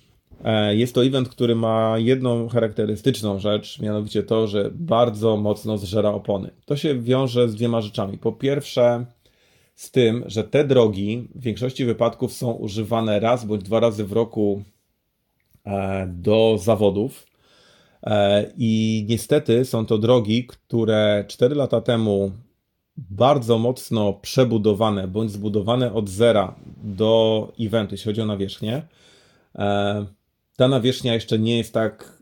[0.43, 6.09] E, jest to event, który ma jedną charakterystyczną rzecz, mianowicie to, że bardzo mocno zżera
[6.09, 6.51] opony.
[6.65, 8.17] To się wiąże z dwiema rzeczami.
[8.17, 9.05] Po pierwsze,
[9.75, 14.11] z tym, że te drogi w większości wypadków są używane raz bądź dwa razy w
[14.11, 14.63] roku
[15.65, 17.31] e, do zawodów.
[18.57, 22.31] I niestety są to drogi, które 4 lata temu
[22.97, 28.81] bardzo mocno przebudowane bądź zbudowane od zera do eventu, jeśli chodzi o nawierzchnię.
[30.61, 32.21] E, ta nawierzchnia jeszcze nie jest tak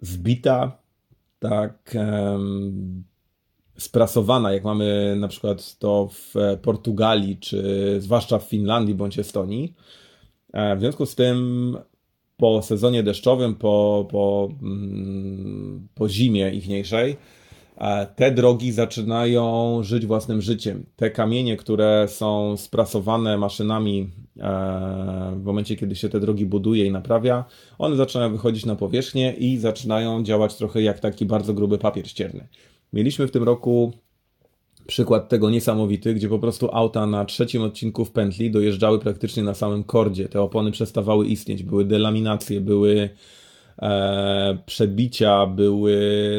[0.00, 0.78] zbita,
[1.38, 1.96] tak
[3.78, 9.74] sprasowana, jak mamy na przykład to w Portugalii, czy zwłaszcza w Finlandii bądź Estonii.
[10.52, 11.76] E, w związku z tym
[12.36, 17.16] po sezonie deszczowym, po, po, mm, po zimie ichniejszej,
[18.16, 20.86] te drogi zaczynają żyć własnym życiem.
[20.96, 26.90] Te kamienie, które są sprasowane maszynami e, w momencie, kiedy się te drogi buduje i
[26.90, 27.44] naprawia,
[27.78, 32.48] one zaczynają wychodzić na powierzchnię i zaczynają działać trochę jak taki bardzo gruby papier ścierny.
[32.92, 33.92] Mieliśmy w tym roku
[34.86, 39.54] przykład tego niesamowity, gdzie po prostu auta na trzecim odcinku w pętli dojeżdżały praktycznie na
[39.54, 40.28] samym kordzie.
[40.28, 43.10] Te opony przestawały istnieć, były delaminacje, były
[43.82, 45.96] e, były,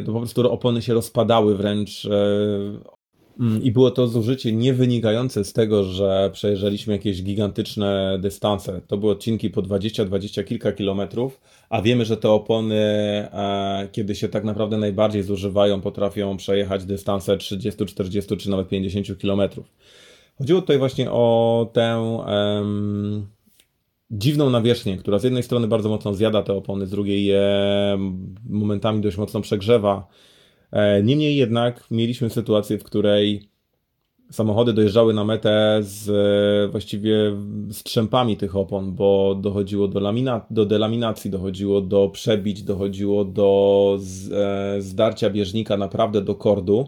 [0.08, 2.06] no po prostu opony się rozpadały wręcz.
[2.06, 2.98] E,
[3.40, 8.82] Mm, I było to zużycie nie wynikające z tego, że przejeżdżaliśmy jakieś gigantyczne dystanse.
[8.88, 14.30] To były odcinki po 20-20 kilka kilometrów, a wiemy, że te opony, e, kiedy się
[14.30, 19.66] tak naprawdę najbardziej zużywają, potrafią przejechać dystanse 30, 40 czy nawet 50 kilometrów.
[20.38, 22.18] Chodziło tutaj właśnie o tę
[24.12, 27.44] dziwną nawierzchnię, która z jednej strony bardzo mocno zjada te opony, z drugiej je
[28.50, 30.08] momentami dość mocno przegrzewa
[30.72, 33.50] E, niemniej jednak mieliśmy sytuację, w której
[34.32, 37.16] samochody dojeżdżały na metę z e, właściwie
[37.72, 44.32] strzępami tych opon, bo dochodziło do, lamina, do delaminacji, dochodziło do przebić, dochodziło do z,
[44.32, 46.88] e, zdarcia bieżnika naprawdę do kordu.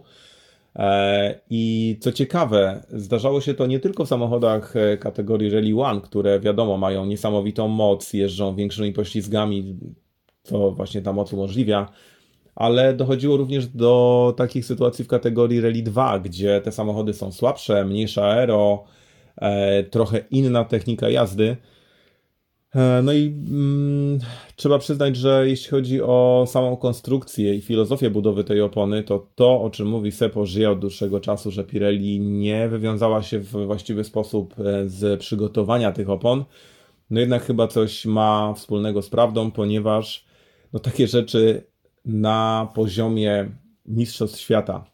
[1.50, 6.78] I co ciekawe, zdarzało się to nie tylko w samochodach kategorii Rally One, które wiadomo
[6.78, 9.78] mają niesamowitą moc, jeżdżą większymi poślizgami,
[10.44, 11.90] co właśnie ta moc umożliwia,
[12.56, 17.86] ale dochodziło również do takich sytuacji w kategorii Rally 2, gdzie te samochody są słabsze,
[17.86, 18.84] mniejsza aero,
[19.42, 21.58] e, trochę inna technika jazdy.
[22.76, 24.20] E, no i mm,
[24.56, 29.62] trzeba przyznać, że jeśli chodzi o samą konstrukcję i filozofię budowy tej opony, to to,
[29.62, 34.04] o czym mówi Sepo, żyje od dłuższego czasu, że Pirelli nie wywiązała się w właściwy
[34.04, 36.46] sposób e, z przygotowania tych opon.
[37.10, 40.26] No jednak chyba coś ma wspólnego z prawdą, ponieważ
[40.74, 41.64] no takie rzeczy
[42.06, 43.52] na poziomie
[43.86, 44.86] Mistrzostw Świata,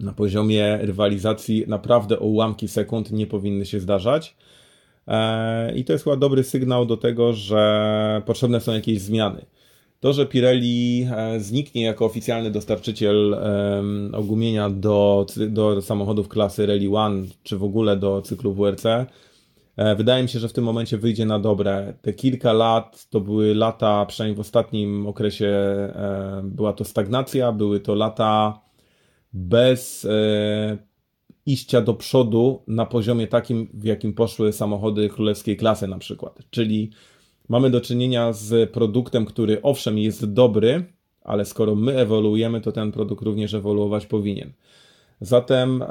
[0.00, 4.36] na poziomie rywalizacji naprawdę o ułamki sekund nie powinny się zdarzać.
[5.08, 9.44] E, I to jest chyba dobry sygnał do tego, że potrzebne są jakieś zmiany.
[10.00, 13.36] To, że Pirelli e, zniknie jako oficjalny dostarczyciel
[14.12, 18.84] ogumienia do, do samochodów klasy Rally One, czy w ogóle do cyklu WRC,
[19.78, 21.94] E, wydaje mi się, że w tym momencie wyjdzie na dobre.
[22.02, 25.52] Te kilka lat to były lata, przynajmniej w ostatnim okresie
[26.42, 28.60] była to stagnacja, były to lata
[29.32, 30.06] bez
[31.52, 36.38] iścia do przodu na poziomie takim, w jakim poszły samochody królewskiej klasy na przykład.
[36.50, 36.90] Czyli
[37.48, 40.84] mamy do czynienia z produktem, który owszem jest dobry,
[41.22, 44.52] ale skoro my ewoluujemy, to ten produkt również ewoluować powinien.
[45.20, 45.84] Zatem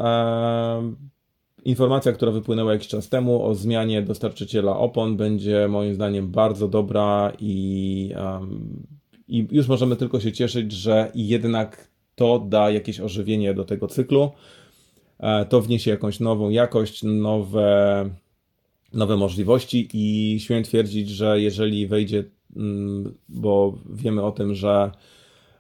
[1.66, 7.34] Informacja, która wypłynęła jakiś czas temu o zmianie dostarczyciela opon będzie moim zdaniem bardzo dobra
[7.40, 8.88] i, um,
[9.28, 14.32] i już możemy tylko się cieszyć, że jednak to da jakieś ożywienie do tego cyklu.
[15.20, 18.10] E, to wniesie jakąś nową jakość, nowe,
[18.94, 22.24] nowe możliwości i śmiem twierdzić, że jeżeli wejdzie,
[22.56, 24.92] mm, bo wiemy o tym, że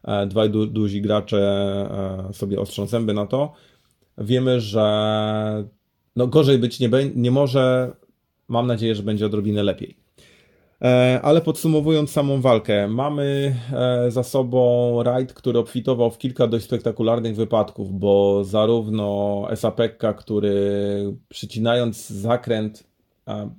[0.03, 1.39] e, dwaj du duzi gracze
[2.29, 3.53] e, sobie ostrzą zęby na to,
[4.17, 5.67] wiemy, że
[6.15, 7.93] no gorzej być nie, nie może.
[8.47, 10.06] Mam nadzieję, że będzie odrobinę lepiej.
[10.81, 16.65] E, ale podsumowując samą walkę, mamy e, za sobą rajd, który obfitował w kilka dość
[16.65, 20.53] spektakularnych wypadków, bo zarówno Esapekka, który
[21.29, 22.83] przycinając zakręt,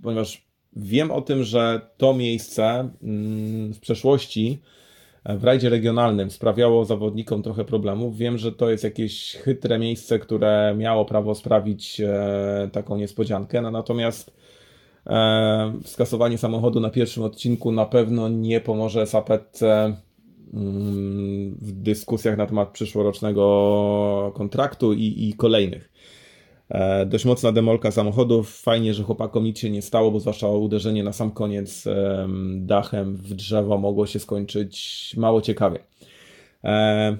[0.02, 4.58] ponieważ wiem o tym, że to miejsce mm, w przeszłości
[5.24, 8.16] w rajdzie regionalnym sprawiało zawodnikom trochę problemów.
[8.16, 13.70] Wiem, że to jest jakieś chytre miejsce, które miało prawo sprawić e, taką niespodziankę, no,
[13.70, 14.37] natomiast e,
[15.84, 19.96] skasowanie samochodu na pierwszym odcinku na pewno nie pomoże Sapetce
[20.54, 25.92] mm, w dyskusjach na temat przyszłorocznego kontraktu i, i kolejnych.
[26.68, 28.60] E, dość mocna demolka samochodów.
[28.60, 31.84] Fajnie, że chłopakom nic się nie stało, bo zwłaszcza uderzenie na sam koniec
[32.56, 35.78] dachem w drzewo mogło się skończyć mało ciekawie.
[36.64, 37.16] E,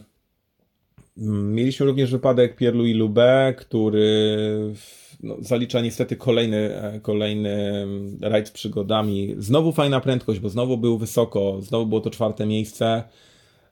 [1.16, 4.74] mieliśmy również wypadek Pierre-Louis Lubé, który
[5.20, 7.86] no, zalicza niestety kolejny, e, kolejny
[8.20, 9.34] rajd z przygodami.
[9.38, 13.02] Znowu fajna prędkość, bo znowu był wysoko, znowu było to czwarte miejsce.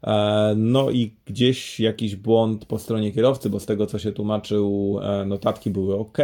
[0.02, 4.98] E, no i gdzieś jakiś błąd po stronie kierowcy, bo z tego co się tłumaczył,
[5.02, 6.18] e, notatki były ok,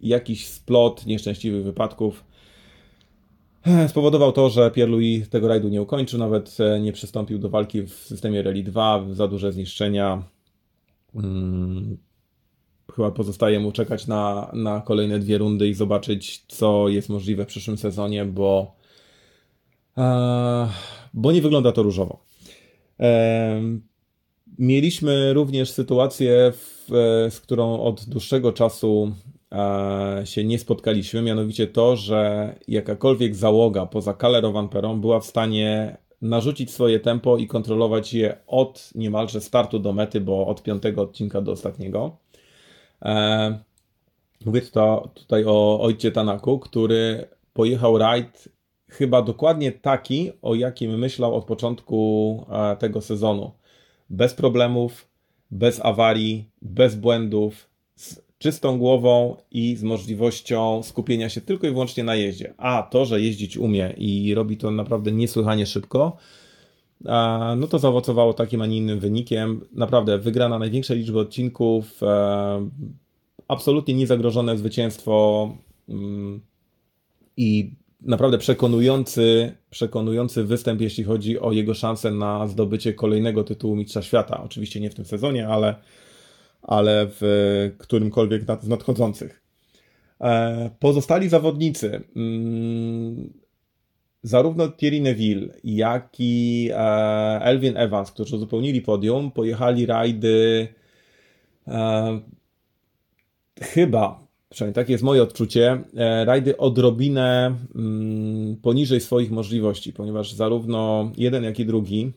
[0.00, 2.24] jakiś splot nieszczęśliwych wypadków
[3.88, 8.42] spowodował to, że Pierre-Louis tego rajdu nie ukończył, nawet nie przystąpił do walki w systemie
[8.42, 10.22] Rally 2, za duże zniszczenia.
[12.96, 17.48] Chyba pozostaje mu czekać na, na kolejne dwie rundy i zobaczyć, co jest możliwe w
[17.48, 18.74] przyszłym sezonie, bo,
[21.14, 22.20] bo nie wygląda to różowo.
[24.58, 29.12] Mieliśmy również sytuację, w, e, z którą od dłuższego czasu
[29.52, 35.96] e, się nie spotkaliśmy, mianowicie to, że jakakolwiek załoga poza Calero Perą była w stanie
[36.22, 41.40] narzucić swoje tempo i kontrolować je od niemalże startu do mety, bo od piątego odcinka
[41.40, 42.16] do ostatniego.
[43.02, 43.58] E,
[44.46, 44.62] mówię
[45.14, 48.48] tutaj o ojcie Tanaku, który pojechał rajd
[48.90, 53.52] chyba dokładnie taki, o jakim myślał od początku e, tego sezonu.
[54.10, 55.08] Bez problemów,
[55.50, 62.04] bez awarii, bez błędów, z czystą głową i z możliwością skupienia się tylko i wyłącznie
[62.04, 62.54] na jeździe.
[62.56, 66.16] A to, że jeździć umie i robi to naprawdę niesłychanie szybko,
[67.56, 69.60] no to zaowocowało takim, a nie innym wynikiem.
[69.72, 72.70] Naprawdę wygrana największej liczby odcinków, e,
[73.48, 75.48] absolutnie niezagrożone zwycięstwo
[75.88, 76.40] mm,
[77.36, 84.02] i naprawdę przekonujący, przekonujący występ, jeśli chodzi o jego szansę na zdobycie kolejnego tytułu Mistrza
[84.02, 84.42] Świata.
[84.44, 85.74] Oczywiście nie w tym sezonie, ale,
[86.62, 89.42] ale w którymkolwiek z nadchodzących.
[90.20, 93.32] E, pozostali zawodnicy, mm,
[94.22, 96.76] zarówno Thierry Neville, jak i e,
[97.42, 100.68] Elvin Evans, którzy uzupełnili podium, pojechali rajdy
[101.68, 102.20] e,
[103.60, 111.12] chyba przynajmniej takie jest moje odczucie, e, rajdy odrobinę mm, poniżej swoich możliwości, ponieważ zarówno
[111.16, 112.12] jeden, jak i drugi,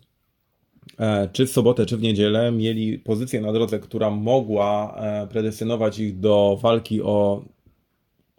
[0.99, 5.99] e, czy w sobotę, czy w niedzielę, mieli pozycję na drodze, która mogła e, predestynować
[5.99, 7.43] ich do walki o,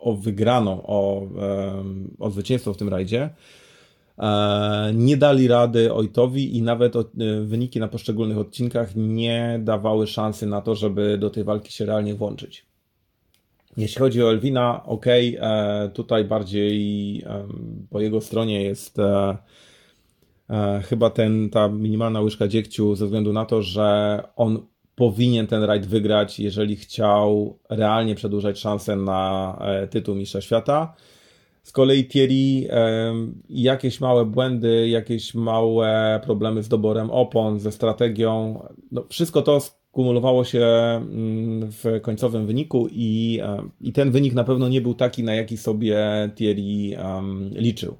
[0.04, 1.28] o wygraną, o,
[2.18, 3.30] o zwycięstwo w tym rajdzie.
[4.94, 6.94] Nie dali rady Ojtowi i nawet
[7.44, 12.14] wyniki na poszczególnych odcinkach nie dawały szansy na to, żeby do tej walki się realnie
[12.14, 12.66] włączyć.
[13.76, 17.24] Jeśli chodzi o Elwina, ok, e, tutaj bardziej
[17.90, 19.36] po jego stronie jest e,
[20.50, 24.66] e, chyba ten, ta minimalna łyżka dziegciu ze względu na to, że on
[24.96, 29.58] powinien ten rajd wygrać, jeżeli chciał realnie przedłużać szansę na
[29.90, 30.94] tytuł Mistrza Świata.
[31.62, 32.68] Z kolei Thierry
[33.48, 39.60] jakieś małe błędy, jakieś małe problemy z doborem opon, ze strategią, no wszystko to
[39.94, 44.94] kumulowało się mm, w końcowym wyniku i, e, i ten wynik na pewno nie był
[44.94, 45.98] taki, na jaki sobie
[46.34, 46.96] Thierry
[47.52, 47.96] liczył.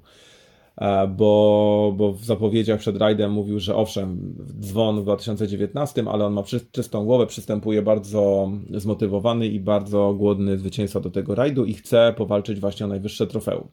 [0.77, 6.33] E, bo, bo w zapowiedziach przed rajdem mówił, że owszem, dzwon w 2019, ale on
[6.33, 12.13] ma czystą głowę, przystępuje bardzo zmotywowany i bardzo głodny zwycięstwa do tego rajdu i chce
[12.17, 13.67] powalczyć właśnie o najwyższe trofeum.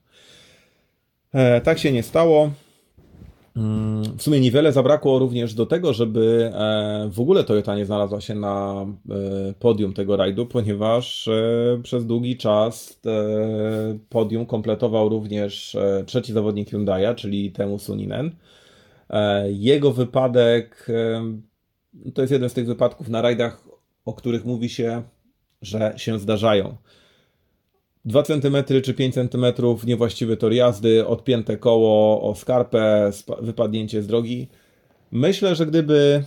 [1.33, 2.51] E, tak się nie stało.
[4.17, 8.35] W sumie niewiele zabrakło również do tego, żeby e, w ogóle Toyota nie znalazła się
[8.35, 13.01] na e, podium tego rajdu, ponieważ e, przez długi czas
[14.09, 15.77] podium kompletował również
[16.07, 18.31] trzeci zawodnik Hyundai'a, czyli Temu Suninen.
[19.49, 20.87] Jego wypadek
[22.15, 23.65] to jest jeden z tych wypadków na rajdach,
[24.05, 25.03] o których mówi się,
[25.63, 26.77] że się zdarzają.
[28.05, 29.45] 2 cm czy 5 cm
[29.87, 34.49] niewłaściwy tor jazdy, odpięte koło o skarpę, wypadnięcie z drogi.
[35.11, 36.25] Myślę, że gdyby,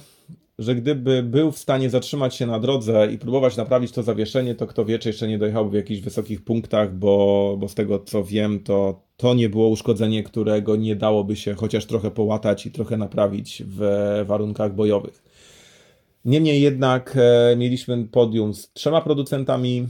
[0.59, 4.67] że gdyby był w stanie zatrzymać się na drodze i próbować naprawić to zawieszenie, to
[4.67, 8.23] kto wie, czy jeszcze nie dojechałby w jakichś wysokich punktach, bo, bo z tego co
[8.23, 12.97] wiem, to to nie było uszkodzenie, którego nie dałoby się chociaż trochę połatać i trochę
[12.97, 13.79] naprawić w
[14.27, 15.23] warunkach bojowych.
[16.25, 19.87] Niemniej jednak e, mieliśmy podium z trzema producentami,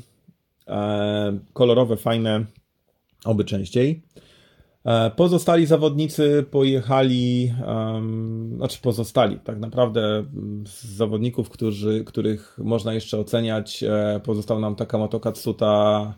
[1.54, 2.46] kolorowe, fajne,
[3.26, 4.02] oby częściej.
[4.86, 10.26] E, pozostali zawodnicy pojechali, um, znaczy pozostali, tak naprawdę
[10.66, 16.14] z zawodników, którzy, których można jeszcze oceniać, e, pozostał nam Takamoto Katsuta,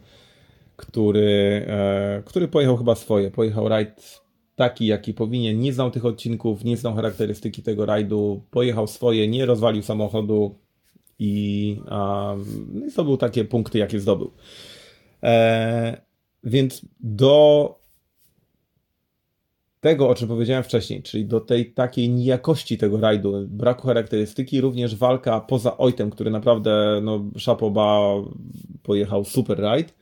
[0.76, 3.32] który, e, który pojechał chyba swoje.
[3.32, 4.22] Pojechał rajd
[4.56, 9.46] taki, jaki powinien, nie znał tych odcinków, nie znał charakterystyki tego rajdu, pojechał swoje, nie
[9.46, 10.56] rozwalił samochodu,
[11.20, 14.32] i, um, i zdobył takie punkty, jakie zdobył.
[15.24, 16.02] E,
[16.44, 17.78] więc do
[19.80, 24.96] tego, o czym powiedziałem wcześniej, czyli do tej takiej nijakości tego rajdu, braku charakterystyki, również
[24.96, 28.14] walka poza Ojtem, który naprawdę, no, Szapoba
[28.84, 29.94] pojechał super rajd,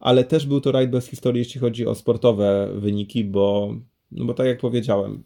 [0.00, 3.74] ale też był to rajd bez historii, jeśli chodzi o sportowe wyniki, bo,
[4.12, 5.22] no bo tak jak powiedziałem,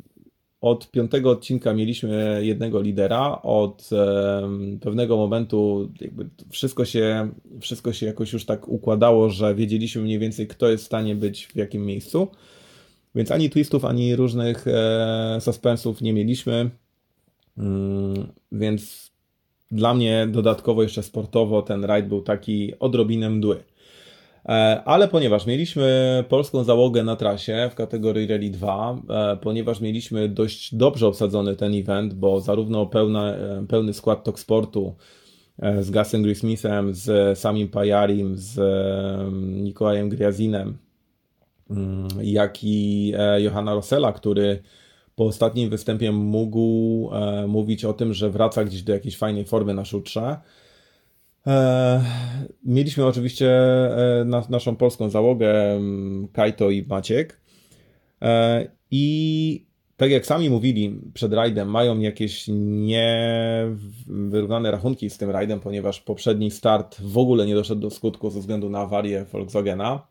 [0.61, 3.91] od piątego odcinka mieliśmy jednego lidera, od
[4.81, 5.91] pewnego momentu
[6.51, 7.31] wszystko się,
[7.61, 11.47] wszystko się jakoś już tak układało, że wiedzieliśmy mniej więcej, kto jest w stanie być
[11.47, 12.29] w jakim miejscu.
[13.15, 16.71] Więc ani twistów, ani różnych e, suspensów nie mieliśmy.
[17.59, 19.11] Mm, więc
[19.71, 23.63] dla mnie dodatkowo jeszcze sportowo ten rajd był taki odrobinę mdły.
[24.49, 30.29] E, ale ponieważ mieliśmy polską załogę na trasie w kategorii Rally 2, e, ponieważ mieliśmy
[30.29, 34.95] dość dobrze obsadzony ten event, bo zarówno pełna, e, pełny skład Tok Sportu
[35.81, 38.61] z Gasem Grismithem, z Samim Pajarim, z
[39.63, 40.79] Nikołajem Griazinem,
[41.71, 44.63] mm, jak i Johanna Rossella, który
[45.15, 47.11] po ostatnim występie mógł
[47.49, 50.37] mówić o tym, że wraca gdzieś do jakiejś fajnej formy na szutrze.
[51.47, 52.05] E,
[52.65, 55.81] mieliśmy oczywiście e, naszą polską załogę,
[56.33, 57.41] Kajto i Maciek.
[58.23, 59.67] E, I
[59.97, 66.51] tak jak sami mówili przed rajdem, mają jakieś niewyrównane rachunki z tym rajdem, ponieważ poprzedni
[66.51, 70.07] start w ogóle nie doszedł do skutku ze względu na awarię Volkswagena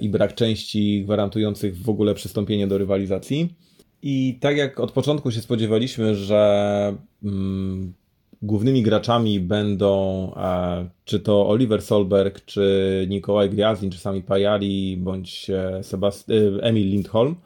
[0.00, 3.54] i brak części gwarantujących w ogóle przystąpienie do rywalizacji.
[4.02, 6.94] I tak jak od początku się spodziewaliśmy, że
[7.24, 7.94] mm,
[8.46, 15.50] głównymi graczami będą e, czy to Oliver Solberg, czy Nikolaj Gwiazdin, czy sami Pajali, bądź
[15.50, 17.36] e, Sebast- e, Emil Lindholm,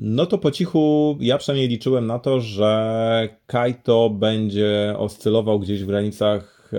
[0.00, 5.86] no to po cichu ja przynajmniej liczyłem na to, że Kaito będzie oscylował gdzieś w
[5.86, 6.70] granicach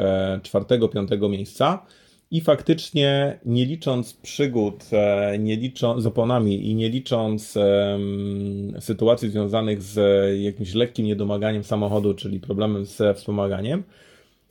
[0.44, 1.86] czwartego, piątego miejsca.
[2.32, 9.30] I faktycznie, nie licząc przygód, e, nie licząc z oponami i nie licząc um, sytuacji
[9.30, 10.00] związanych z
[10.42, 13.84] jakimś lekkim niedomaganiem samochodu, czyli problemem ze wspomaganiem,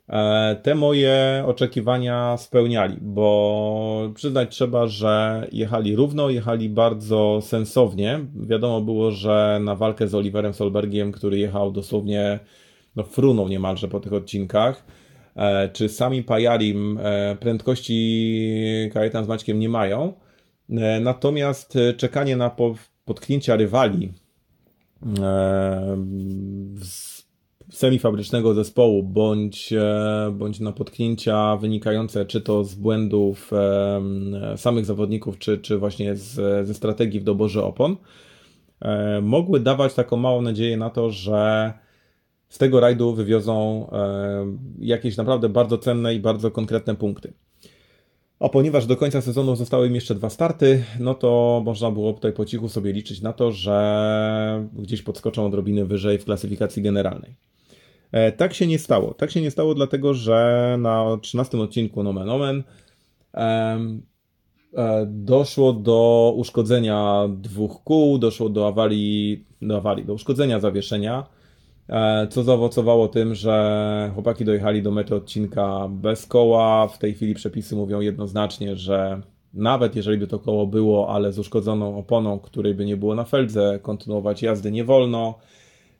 [0.09, 8.19] E, te moje oczekiwania spełniali, bo przyznać trzeba, że jechali równo, jechali bardzo sensownie.
[8.35, 12.39] Wiadomo było, że na walkę z Oliverem Solbergiem, który jechał dosłownie
[12.95, 14.98] no, frunął niemalże po tych odcinkach, e,
[15.73, 20.13] czy sami Pajalim e, prędkości Kajetan z Maćkiem nie mają.
[21.01, 22.51] Natomiast czekanie na
[23.05, 24.13] potknięcia rywali
[27.71, 35.37] semifabrycznego zespołu, bądź, e, bądź na potknięcia wynikające czy to z błędów e, samych zawodników,
[35.37, 37.95] czy, czy właśnie z, ze strategii w doborze opon,
[38.81, 41.73] e, mogły dawać taką małą nadzieję na to, że
[42.49, 43.87] z tego rajdu wywiozą
[44.79, 47.33] jakieś naprawdę bardzo cenne i bardzo konkretne punkty.
[48.39, 52.33] A ponieważ do końca sezonu zostały im jeszcze dwa starty, no to można było tutaj
[52.33, 57.35] po cichu sobie liczyć na to, że gdzieś podskoczą odrobinę wyżej w klasyfikacji generalnej.
[58.11, 59.13] E, tak się nie stało.
[59.13, 62.63] Tak się nie stało, dlatego że na 13 odcinku Nomen Omen
[63.33, 63.79] e,
[65.07, 71.38] doszło do uszkodzenia dwóch kół, doszło do awarii, do awarii, do uszkodzenia zawieszenia, e,
[72.29, 76.87] co zaowocowało tym, że chłopaki dojechali do mety odcinka bez koła.
[76.87, 79.21] W tej chwili przepisy mówią jednoznacznie, że
[79.53, 83.23] nawet jeżeli by to koło było, ale z uszkodzoną oponą, której by nie było na
[83.23, 85.39] feldze, kontynuować jazdy nie wolno.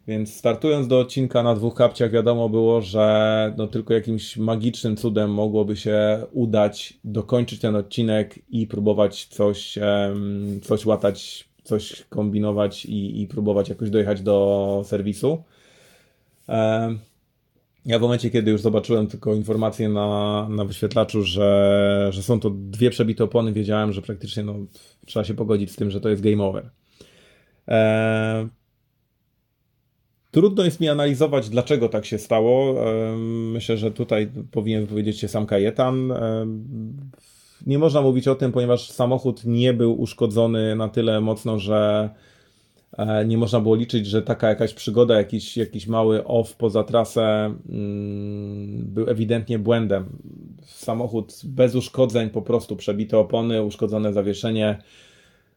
[0.08, 5.32] Więc startując do odcinka na dwóch kapciach, wiadomo było, że no tylko jakimś magicznym cudem
[5.32, 9.80] mogłoby się udać dokończyć ten odcinek i próbować coś,
[10.62, 15.44] coś łatać, coś kombinować i, i próbować jakoś dojechać do serwisu.
[17.86, 22.50] Ja w momencie, kiedy już zobaczyłem tylko informację na, na wyświetlaczu, że, że są to
[22.50, 24.56] dwie przebite opony, wiedziałem, że praktycznie no,
[25.06, 26.70] trzeba się pogodzić z tym, że to jest game over.
[30.32, 32.76] Trudno jest mi analizować, dlaczego tak się stało.
[33.54, 36.14] Myślę, że tutaj powinien wypowiedzieć się sam Kajetan.
[37.66, 42.10] Nie można mówić o tym, ponieważ samochód nie był uszkodzony na tyle mocno, że
[43.26, 48.84] nie można było liczyć, że taka jakaś przygoda, jakiś, jakiś mały off poza trasę mm,
[48.86, 50.06] był ewidentnie błędem.
[50.66, 54.78] Samochód bez uszkodzeń, po prostu przebite opony, uszkodzone zawieszenie.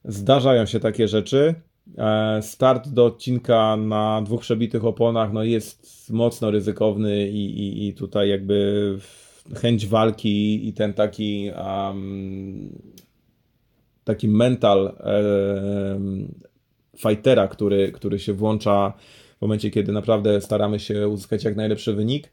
[0.05, 1.55] Zdarzają się takie rzeczy.
[1.99, 7.95] E, start do odcinka na dwóch przebitych oponach no jest mocno ryzykowny i, i, i
[7.95, 8.99] tutaj jakby
[9.55, 12.83] chęć walki i ten taki um,
[14.05, 16.35] taki mental um,
[16.99, 18.93] fightera, który, który się włącza
[19.39, 22.33] w momencie, kiedy naprawdę staramy się uzyskać jak najlepszy wynik,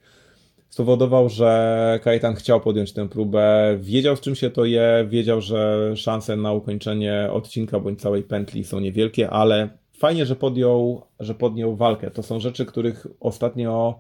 [0.70, 5.92] spowodował, że Kajetan chciał podjąć tę próbę, wiedział z czym się to je, wiedział, że
[5.96, 11.76] szanse na ukończenie odcinka bądź całej pętli są niewielkie, ale fajnie, że podjął, że podjął
[11.76, 12.12] walkę.
[12.12, 14.00] To są rzeczy, których ostatnio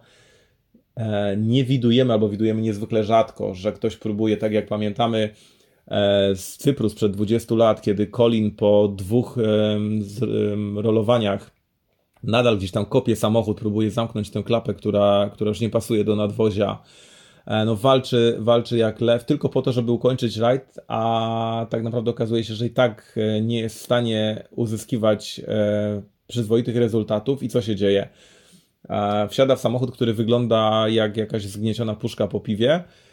[0.95, 5.29] e, nie widujemy albo widujemy niezwykle rzadko, że ktoś próbuje, tak jak pamiętamy
[6.35, 9.37] z Cypru sprzed 20 lat, kiedy Colin po dwóch
[10.75, 11.51] rolowaniach
[12.23, 16.15] nadal gdzieś tam kopie samochód, próbuje zamknąć tę klapę, która, która już nie pasuje do
[16.15, 16.81] nadwozia.
[17.45, 22.11] E, no walczy, walczy jak lew tylko po to, żeby ukończyć rajd, a tak naprawdę
[22.11, 27.49] okazuje się, że i tak e, nie jest w stanie uzyskiwać e, przyzwoitych rezultatów i
[27.49, 28.09] co się dzieje?
[29.29, 33.08] Wsiada w samochód, który wygląda jak jakaś zgnieciona puszka po piwie, E,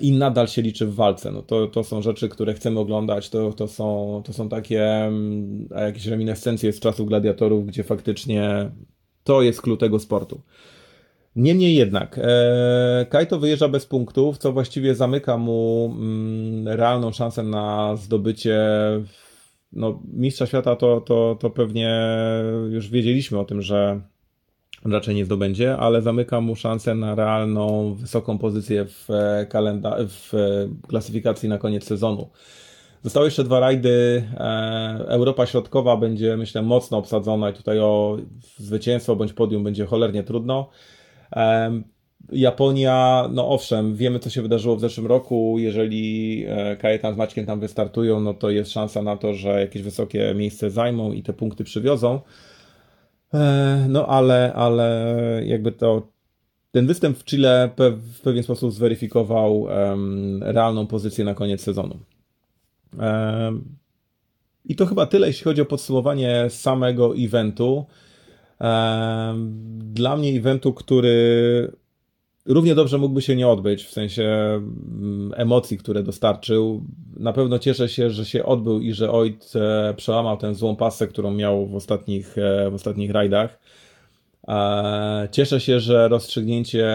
[0.00, 1.32] i nadal się liczy w walce.
[1.32, 5.68] No to, to są rzeczy, które chcemy oglądać, to, to, są, to są takie mm,
[5.70, 8.70] jakieś reminiscencje z czasów gladiatorów, gdzie faktycznie
[9.24, 10.40] to jest klucz tego sportu.
[11.36, 17.96] Niemniej jednak, e, Kaito wyjeżdża bez punktów, co właściwie zamyka mu mm, realną szansę na
[17.96, 18.58] zdobycie
[19.72, 20.76] no, mistrza świata.
[20.76, 22.00] To, to, to pewnie
[22.70, 24.00] już wiedzieliśmy o tym, że
[24.84, 30.34] raczej nie zdobędzie, ale zamyka mu szansę na realną, wysoką pozycję w, e, kalenda- w
[30.34, 32.28] e, klasyfikacji na koniec sezonu.
[33.02, 34.24] Zostały jeszcze dwa rajdy.
[35.08, 38.18] Europa Środkowa będzie, myślę, mocno obsadzona i tutaj o
[38.56, 40.68] zwycięstwo bądź podium będzie cholernie trudno.
[42.32, 45.56] Japonia, no owszem, wiemy co się wydarzyło w zeszłym roku.
[45.58, 49.82] Jeżeli e, Kajetan z Maćkiem tam wystartują, no to jest szansa na to, że jakieś
[49.82, 52.20] wysokie miejsce zajmą i te punkty przywiozą.
[53.34, 56.08] E, no ale, ale jakby to
[56.70, 61.98] ten występ w Chile w pewien sposób zweryfikował um, realną pozycję na koniec sezonu.
[62.98, 63.64] Um,
[64.64, 67.86] I to chyba tyle, jeśli chodzi o podsumowanie samego eventu.
[68.60, 71.72] Um, dla mnie eventu, który
[72.48, 76.84] równie dobrze mógłby się nie odbyć, w sensie mm, emocji, które dostarczył.
[77.16, 81.06] Na pewno cieszę się, że się odbył i że Oit e, przełamał tę złą pasę,
[81.06, 83.58] którą miał w ostatnich, e, w ostatnich rajdach.
[84.48, 86.88] E, cieszę się, że rozstrzygnięcie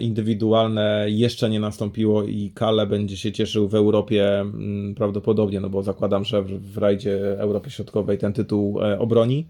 [0.00, 5.82] indywidualne jeszcze nie nastąpiło i Kale będzie się cieszył w Europie mm, prawdopodobnie, no bo
[5.82, 9.46] zakładam, że w rajdzie Europy Środkowej ten tytuł obroni.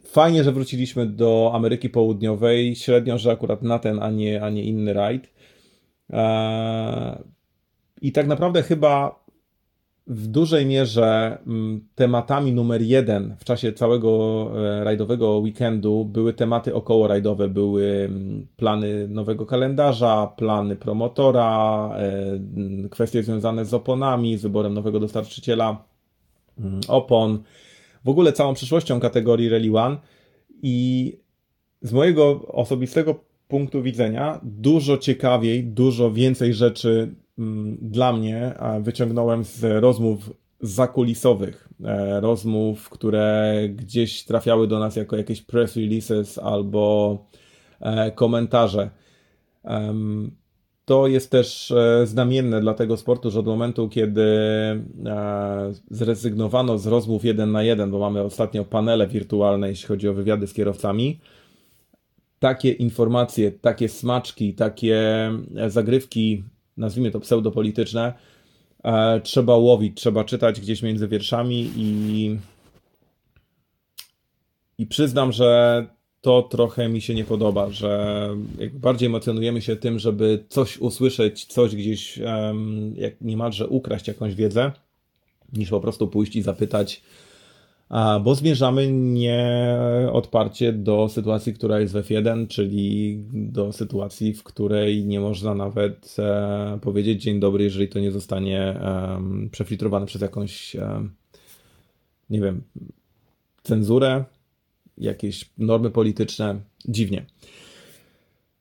[0.00, 2.76] Fajnie, że wróciliśmy do Ameryki Południowej.
[2.76, 5.32] Średnio, że akurat na ten, a nie, a nie inny rajd.
[6.10, 7.18] Eee,
[8.00, 9.22] I tak naprawdę chyba
[10.06, 16.74] w dużej mierze mm, tematami numer jeden w czasie całego e, rajdowego weekendu były tematy
[16.74, 21.90] około rajdowe, były mm, plany nowego kalendarza, plany promotora,
[22.84, 25.84] e, kwestie związane z oponami, z wyborem nowego dostarczyciela
[26.58, 27.38] mm, opon,
[28.04, 29.96] w ogóle całą przyszłością kategorii Rally One
[30.62, 31.16] i
[31.82, 39.62] z mojego osobistego punktu widzenia dużo ciekawiej, dużo więcej rzeczy mm, dla mnie wyciągnąłem z
[39.82, 40.30] rozmów
[40.60, 47.18] zakulisowych, e, rozmów, które gdzieś trafiały do nas jako jakieś press releases albo
[47.80, 48.90] e, komentarze
[50.84, 56.86] to jest też e, znamienne dla tego sportu, że od momentu, kiedy e, zrezygnowano z
[56.86, 61.20] rozmów jeden na jeden, bo mamy ostatnio panele wirtualne, jeśli chodzi o wywiady z kierowcami,
[62.38, 64.98] takie informacje, takie smaczki, takie
[65.56, 66.44] e, zagrywki,
[66.76, 68.12] nazwijmy to pseudopolityczne,
[69.22, 72.36] trzeba łowić, trzeba czytać gdzieś między wierszami i
[74.78, 75.86] i przyznam, że
[76.22, 78.28] to trochę mi się nie podoba, że
[78.72, 84.72] bardziej emocjonujemy się tym, żeby coś usłyszeć, coś gdzieś um, jak niemalże ukraść jakąś wiedzę,
[85.52, 87.02] niż po prostu pójść i zapytać,
[87.88, 89.78] a, bo zmierzamy nie
[90.12, 96.16] odparcie do sytuacji, która jest w F1, czyli do sytuacji, w której nie można nawet
[96.18, 101.08] e, powiedzieć dzień dobry, jeżeli to nie zostanie e, przefiltrowane przez jakąś, e,
[102.30, 102.62] nie wiem,
[103.62, 104.24] cenzurę,
[105.02, 106.60] jakieś normy polityczne.
[106.84, 107.26] Dziwnie.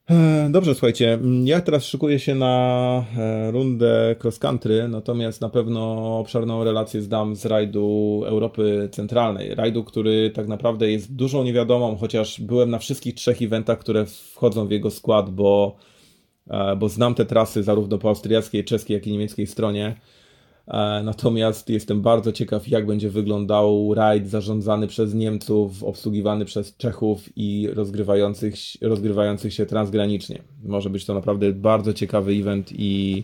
[0.09, 5.81] E, dobrze, słuchajcie, ja teraz szykuję się na e, rundę cross country, natomiast na pewno
[6.19, 9.55] obszerną relację zdam z rajdu Europy Centralnej.
[9.55, 14.67] Rajdu, który tak naprawdę jest dużą niewiadomą, chociaż byłem na wszystkich trzech eventach, które wchodzą
[14.67, 15.75] w jego skład, bo,
[16.47, 19.95] e, bo znam te trasy zarówno po austriackiej, czeskiej, jak i niemieckiej stronie.
[20.67, 27.29] E, natomiast jestem bardzo ciekaw, jak będzie wyglądał rajd zarządzany przez Niemców, obsługiwany przez Czechów
[27.35, 30.41] i rozgrywających, rozgrywających się transgranicznie.
[30.63, 33.23] Może być to naprawdę bardzo ciekawy event i,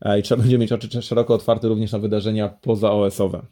[0.00, 3.42] e, i trzeba będzie mieć oczy szeroko otwarte również na wydarzenia pozaOS-owe.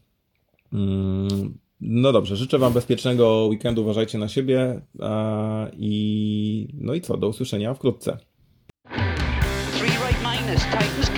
[0.73, 7.17] Mm, no dobrze, życzę Wam bezpiecznego weekendu, uważajcie na siebie e, i no i co,
[7.17, 8.19] do usłyszenia wkrótce.
[9.79, 11.16] Three right minus,